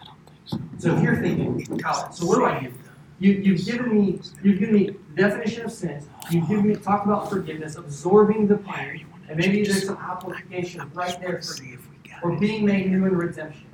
So 0.77 0.95
if 0.95 1.03
you're 1.03 1.17
thinking, 1.17 1.77
Kyle, 1.79 2.11
so 2.11 2.25
what 2.25 2.37
do 2.37 2.45
I 2.45 2.59
do? 2.59 2.73
You, 3.19 3.33
you've 3.33 3.65
given 3.65 3.93
me 3.93 4.19
you've 4.43 4.59
given 4.59 4.75
me 4.75 4.95
definition 5.15 5.65
of 5.65 5.71
sin. 5.71 6.03
You've 6.29 6.47
given 6.47 6.67
me 6.67 6.75
talk 6.75 7.05
about 7.05 7.29
forgiveness, 7.29 7.75
absorbing 7.75 8.47
the 8.47 8.57
pain, 8.57 9.05
and 9.27 9.37
maybe 9.37 9.63
there's 9.63 9.85
some 9.85 9.97
application 9.97 10.89
right 10.93 11.19
there 11.19 11.41
for 11.41 11.63
you. 11.63 11.79
Or 12.23 12.37
being 12.37 12.65
made 12.65 12.89
new 12.91 13.05
in 13.05 13.15
redemption. 13.15 13.67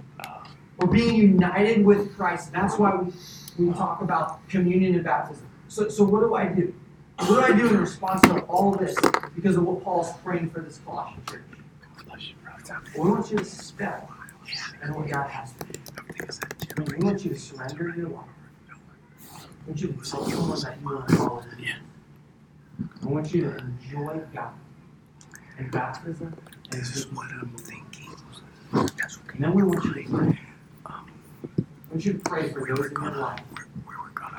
Or 0.79 0.87
being 0.87 1.15
united 1.15 1.85
with 1.85 2.15
Christ. 2.15 2.51
That's 2.51 2.77
why 2.77 2.95
we, 2.95 3.13
we 3.57 3.73
talk 3.73 4.01
about 4.01 4.47
communion 4.49 4.95
and 4.95 5.03
baptism. 5.03 5.47
So, 5.67 5.87
so 5.89 6.03
what 6.03 6.21
do 6.21 6.35
I 6.35 6.47
do? 6.47 6.73
What 7.19 7.27
do 7.27 7.41
I 7.41 7.57
do 7.57 7.67
in 7.67 7.77
response 7.77 8.21
to 8.21 8.39
all 8.41 8.71
this 8.71 8.95
because 9.35 9.55
of 9.55 9.63
what 9.63 9.83
Paul's 9.83 10.11
praying 10.23 10.49
for 10.49 10.61
this 10.61 10.79
Colossian 10.83 11.21
church? 11.29 11.41
We 12.97 13.09
want 13.09 13.31
you 13.31 13.37
to 13.37 13.45
step 13.45 14.09
in 14.83 14.93
what 14.93 15.09
God 15.09 15.29
has 15.29 15.51
for 15.53 15.67
you. 15.67 16.85
We 16.97 17.05
want 17.05 17.23
you 17.25 17.31
to 17.31 17.39
surrender 17.39 17.93
your 17.95 18.09
life. 18.09 18.25
I 19.31 19.67
want 19.67 19.81
you 19.81 19.87
to 19.87 19.93
tell 19.93 20.29
someone 20.29 20.59
that 20.61 20.77
you 20.79 20.85
want 20.85 21.09
to 21.09 21.15
follow 21.15 21.43
Jesus. 21.57 21.75
I 23.01 23.05
want 23.05 23.33
you 23.33 23.41
to 23.41 23.57
enjoy 23.57 24.21
God 24.33 24.53
in 25.57 25.69
baptism 25.69 26.35
and 26.71 26.85
taking 26.85 27.09
communion. 27.91 28.17
And 29.33 29.43
then 29.43 29.53
we 29.53 29.63
want 29.63 29.83
you 29.83 29.93
to 29.93 30.09
pray. 30.09 30.39
Um, 30.85 31.11
I 31.57 31.63
want 31.91 32.05
you 32.05 32.13
to 32.13 32.19
pray 32.19 32.49
for 32.51 32.67
those 32.67 32.91
in 32.91 33.01
your 33.01 33.15
life 33.15 33.41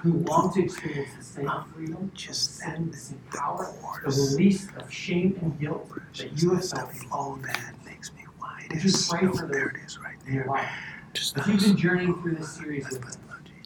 who 0.05 0.13
long 0.19 0.53
to 0.53 0.63
experience 0.63 1.09
the 1.19 1.25
same 1.25 1.51
freedom, 1.75 2.11
Just 2.15 2.57
sin, 2.59 2.91
the 2.91 2.97
same 2.97 3.19
power, 3.35 3.65
the 3.73 3.81
course. 3.81 4.33
release 4.33 4.69
of 4.77 4.93
shame 4.93 5.39
and 5.41 5.59
guilt 5.59 5.91
that 6.19 6.41
you 6.43 6.51
have 6.55 6.69
felt 6.69 6.91
all 7.11 7.37
that 7.37 7.73
makes 7.87 8.13
me 8.13 8.23
white 8.39 8.67
Would 8.71 8.85
you 8.85 8.93
pray 9.09 9.27
for 9.29 9.47
There 9.51 9.69
it 9.69 9.77
is 9.87 9.99
right 9.99 10.17
there. 10.29 10.45
life. 10.47 10.69
Just 11.15 11.39
If 11.39 11.47
you've 11.47 11.61
been 11.61 11.77
journeying 11.79 12.21
through 12.21 12.35
this 12.37 12.51
series 12.53 12.85
with 12.91 13.03
us, 13.07 13.17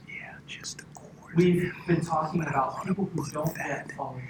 Yeah, 0.08 0.34
just 0.46 0.78
the 0.78 0.84
we've 1.34 1.72
been 1.88 2.04
talking 2.04 2.42
about 2.42 2.84
people 2.86 3.06
who 3.14 3.28
don't 3.32 3.56
yet 3.56 3.90
follow. 3.96 4.20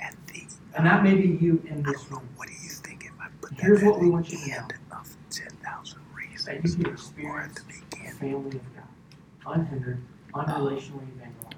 And 0.00 0.14
the, 0.26 0.42
And 0.76 0.86
that 0.86 1.02
may 1.02 1.14
be 1.14 1.28
you 1.42 1.62
in 1.70 1.82
this 1.82 2.10
room. 2.10 2.28
what 2.36 2.48
do 2.48 2.54
you 2.54 2.68
think 2.68 3.04
if 3.06 3.12
I 3.18 3.28
put 3.40 3.50
that 3.56 3.60
Here's 3.62 3.82
at 3.82 3.86
what 3.88 4.00
we 4.00 4.06
the 4.06 4.12
want 4.12 4.30
you 4.30 4.38
to 4.38 4.48
know. 4.50 4.66
of 4.92 5.16
ten 5.30 5.48
thousand 5.64 6.00
That 6.44 6.56
you 6.56 6.60
reasons? 6.60 6.74
can 6.76 6.86
experience 6.92 7.60
the 7.62 7.96
the 7.96 8.10
family 8.12 8.56
of 8.58 8.62
God, 8.76 9.54
unhindered, 9.60 10.02
unrelationally 10.36 11.08
evangelized. 11.16 11.56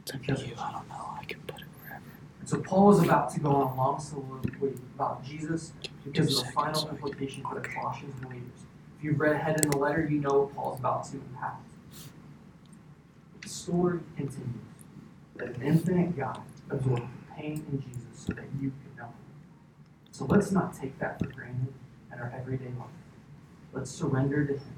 It's 0.00 0.14
up 0.14 0.22
to 0.24 0.46
you. 0.46 0.54
I 0.58 0.72
don't 0.72 0.88
know. 0.88 1.14
I 1.20 1.24
can 1.24 1.40
put 1.40 1.60
it 1.60 1.66
wherever. 1.80 2.02
And 2.40 2.48
so 2.48 2.60
Paul 2.60 2.92
is 2.92 3.02
about 3.02 3.30
to 3.34 3.40
go 3.40 3.50
on 3.50 3.72
a 3.72 3.76
long 3.76 4.00
soliloquy 4.00 4.74
about 4.94 5.24
Jesus 5.24 5.72
because 6.04 6.38
of 6.38 6.46
the 6.46 6.52
final 6.52 6.88
implication 6.88 7.42
for 7.42 7.54
the 7.54 7.68
Colossians 7.68 8.14
believers. 8.20 8.66
If 8.98 9.04
you've 9.04 9.20
read 9.20 9.36
ahead 9.36 9.60
in 9.62 9.70
the 9.70 9.78
letter, 9.78 10.06
you 10.10 10.18
know 10.18 10.40
what 10.40 10.54
Paul's 10.54 10.78
about 10.80 11.04
to 11.04 11.16
impact. 11.16 11.62
The 13.42 13.48
story 13.48 14.00
continues 14.16 14.46
that 15.36 15.56
an 15.56 15.62
infinite 15.62 16.16
God 16.16 16.40
absorbed 16.70 17.02
pain 17.36 17.64
in 17.72 17.82
Jesus 17.82 18.26
so 18.26 18.32
that 18.32 18.44
you 18.60 18.72
could 18.82 18.96
know 18.98 19.04
him. 19.04 19.14
So 20.10 20.24
let's 20.26 20.50
not 20.50 20.74
take 20.74 20.98
that 20.98 21.18
for 21.18 21.26
granted 21.26 21.72
in 22.12 22.18
our 22.18 22.32
everyday 22.36 22.66
life. 22.78 22.88
Let's 23.72 23.90
surrender 23.90 24.44
to 24.44 24.54
him. 24.54 24.74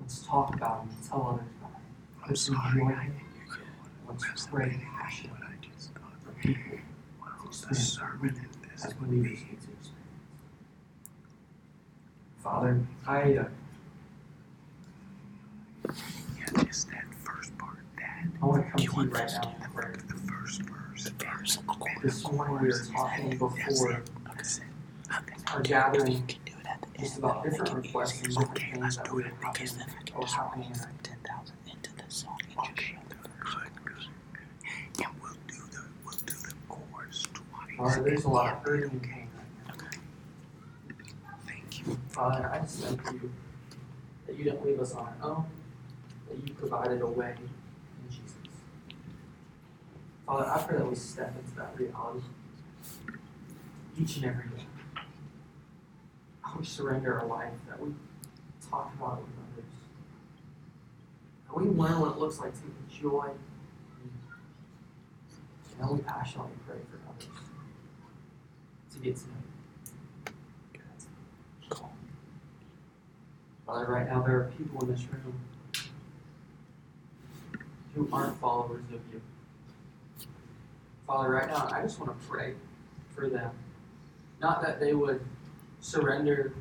Let's 0.00 0.26
talk 0.26 0.54
about 0.54 0.82
him 0.82 0.90
and 0.90 1.08
tell 1.08 1.26
others. 1.34 1.59
I'm 2.30 2.36
sorry, 2.36 2.82
I 2.82 3.02
him. 3.04 3.12
think 3.12 3.28
you 3.46 3.52
could. 3.52 4.20
Let's 4.28 4.46
pray 4.46 4.80
passionately 4.98 5.38
What 5.40 5.50
I 5.50 5.66
just 5.74 5.90
thought. 5.94 6.12
for 6.24 6.32
people 6.40 6.78
Well, 7.20 7.50
the 7.68 7.74
sermon 7.74 8.36
in 8.36 8.70
this 8.70 8.84
as 8.86 8.94
would 9.00 9.10
be. 9.10 9.16
need 9.16 9.24
to 9.26 9.32
experience. 9.32 9.90
Father, 12.42 12.80
I 13.06 13.20
uh, 13.36 13.44
Yeah, 16.38 16.64
just 16.64 16.88
that 16.90 17.04
first 17.24 17.56
part, 17.58 17.78
that. 17.98 18.24
I 18.42 18.46
want 18.46 18.64
to 18.64 18.70
come 18.70 18.80
You 18.80 18.90
to 18.90 19.02
you 19.02 19.10
right 19.10 19.30
now 19.42 19.54
in. 19.54 19.60
The 19.60 20.16
first 20.30 20.62
verse. 20.62 21.04
The 21.04 21.24
verse 21.24 21.58
chorus. 21.66 22.02
This 22.02 22.32
morning 22.32 22.58
we 22.62 22.68
were 22.68 22.84
talking 22.92 23.30
before 23.38 23.92
it. 23.92 24.10
Okay. 24.30 25.34
our 25.52 25.58
You 25.58 25.62
gathering 25.64 26.22
do 26.26 26.52
it 26.64 27.00
just 27.00 27.18
about 27.18 27.42
different 27.44 27.74
requests 27.74 28.20
and 28.20 28.28
easier. 28.28 28.40
different 28.46 28.58
Okay, 28.58 28.80
let's 28.80 28.96
do 28.98 29.18
it. 29.18 29.32
Because 29.40 29.76
then 29.76 29.86
I 29.98 30.02
can 30.04 30.20
just 30.22 30.34
happening 30.34 30.66
roll 30.68 30.74
in 30.76 30.80
our 30.80 30.86
from 30.86 30.98
ten 31.02 31.16
thousand 31.26 31.56
into 31.70 31.90
the 31.96 32.04
song. 32.08 32.38
and 32.40 32.50
just 32.50 32.70
Okay, 32.70 32.84
show 32.84 32.98
the 33.08 33.14
good, 33.16 33.30
verse. 33.38 33.54
good, 33.54 34.42
good. 34.96 35.06
And 35.06 35.14
we'll 35.22 35.32
do 35.48 35.62
the, 35.72 35.82
we'll 36.04 36.14
do 36.26 36.34
the 36.34 36.54
chorus 36.68 37.26
twice. 37.80 37.94
Father, 37.96 38.08
there's 38.08 38.24
a 38.24 38.28
lot 38.28 38.52
of 38.52 38.52
and 38.52 38.66
hurt 38.66 38.80
then 38.80 38.90
and 38.90 38.92
we'll 38.92 39.10
pain 39.10 39.28
right 39.36 39.74
Okay. 39.74 39.98
Thank 41.46 41.86
you. 41.86 41.98
Father, 42.08 42.50
I 42.52 42.58
just 42.60 42.80
thank 42.80 43.22
you 43.22 43.32
that 44.26 44.36
you 44.36 44.44
didn't 44.44 44.64
leave 44.64 44.80
us 44.80 44.92
on 44.92 45.08
our 45.22 45.30
own, 45.30 45.44
that 46.28 46.46
you 46.46 46.54
provided 46.54 47.00
a 47.00 47.06
way 47.06 47.34
in 47.38 48.10
Jesus. 48.10 48.34
Father, 50.26 50.46
I 50.46 50.62
pray 50.62 50.78
that 50.78 50.88
we 50.88 50.94
step 50.94 51.34
into 51.42 51.56
that 51.56 51.76
reality 51.76 52.24
each 54.00 54.16
and 54.16 54.26
every 54.26 54.44
day. 54.44 54.64
How 56.42 56.58
we 56.58 56.64
surrender 56.64 57.20
our 57.20 57.26
life, 57.26 57.52
that 57.68 57.80
we 57.80 57.92
talk 58.68 58.92
about 58.94 59.18
it 59.18 59.24
with 59.24 59.34
others. 59.52 59.72
That 61.46 61.56
we 61.56 61.64
learn 61.64 62.00
what 62.00 62.12
it 62.12 62.18
looks 62.18 62.38
like 62.38 62.52
to 62.54 62.60
enjoy. 62.88 63.30
And 65.72 65.88
that 65.88 65.92
we 65.92 66.00
passionately 66.00 66.52
pray 66.66 66.78
for 66.90 66.98
others 67.08 67.50
to 68.92 68.98
get 68.98 69.16
to 69.16 69.22
know 69.22 69.34
you. 70.74 70.80
Cool. 71.68 71.92
Father, 73.66 73.86
right 73.86 74.06
now 74.06 74.22
there 74.22 74.36
are 74.36 74.52
people 74.56 74.80
in 74.82 74.92
this 74.92 75.04
room 75.10 75.40
who 77.94 78.08
aren't 78.12 78.38
followers 78.40 78.84
of 78.92 79.00
you. 79.12 79.20
Father, 81.06 81.30
right 81.30 81.48
now 81.48 81.68
I 81.72 81.82
just 81.82 81.98
want 81.98 82.18
to 82.18 82.26
pray 82.26 82.54
for 83.14 83.28
them. 83.28 83.50
Not 84.40 84.62
that 84.62 84.80
they 84.80 84.94
would 84.94 85.20
surrender 85.80 86.54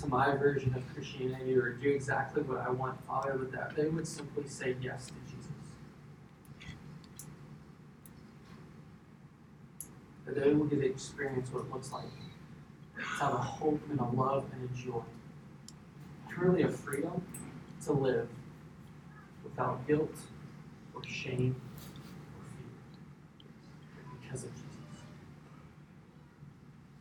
to 0.00 0.06
my 0.06 0.34
version 0.36 0.74
of 0.74 0.82
Christianity 0.94 1.54
or 1.56 1.70
do 1.74 1.90
exactly 1.90 2.42
what 2.42 2.58
I 2.58 2.70
want, 2.70 2.98
Father, 3.06 3.34
but 3.38 3.52
that 3.52 3.76
they 3.76 3.88
would 3.88 4.08
simply 4.08 4.48
say 4.48 4.74
yes 4.80 5.06
to 5.06 5.12
That 10.34 10.44
they 10.44 10.52
will 10.52 10.66
get 10.66 10.80
to 10.80 10.86
experience 10.86 11.52
what 11.52 11.64
it 11.64 11.72
looks 11.72 11.92
like 11.92 12.04
to 12.96 13.02
have 13.02 13.34
a 13.34 13.38
hope 13.38 13.80
and 13.90 14.00
a 14.00 14.04
love 14.04 14.44
and 14.52 14.68
a 14.68 14.74
joy 14.74 15.02
truly 16.34 16.62
a 16.62 16.68
freedom 16.68 17.22
to 17.84 17.92
live 17.92 18.28
without 19.44 19.86
guilt 19.86 20.14
or 20.94 21.04
shame 21.04 21.54
or 22.36 22.44
fear 22.50 24.20
because 24.20 24.44
of 24.44 24.50
Jesus. 24.50 25.02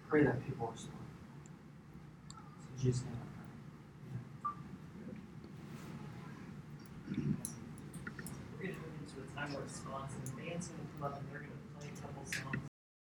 Pray 0.08 0.24
that 0.24 0.46
people 0.46 0.70
respond. 0.72 0.98
In 2.78 2.84
Jesus' 2.84 3.04
name 3.04 3.14
We're 8.60 8.68
gonna 8.68 8.78
move 8.78 8.96
into 9.02 9.16
a 9.20 9.36
time 9.36 9.56
of 9.56 9.64
response 9.64 10.14
and 10.14 10.38
bands 10.38 10.68
gonna 10.68 10.84
come 11.00 11.04
up 11.14 11.33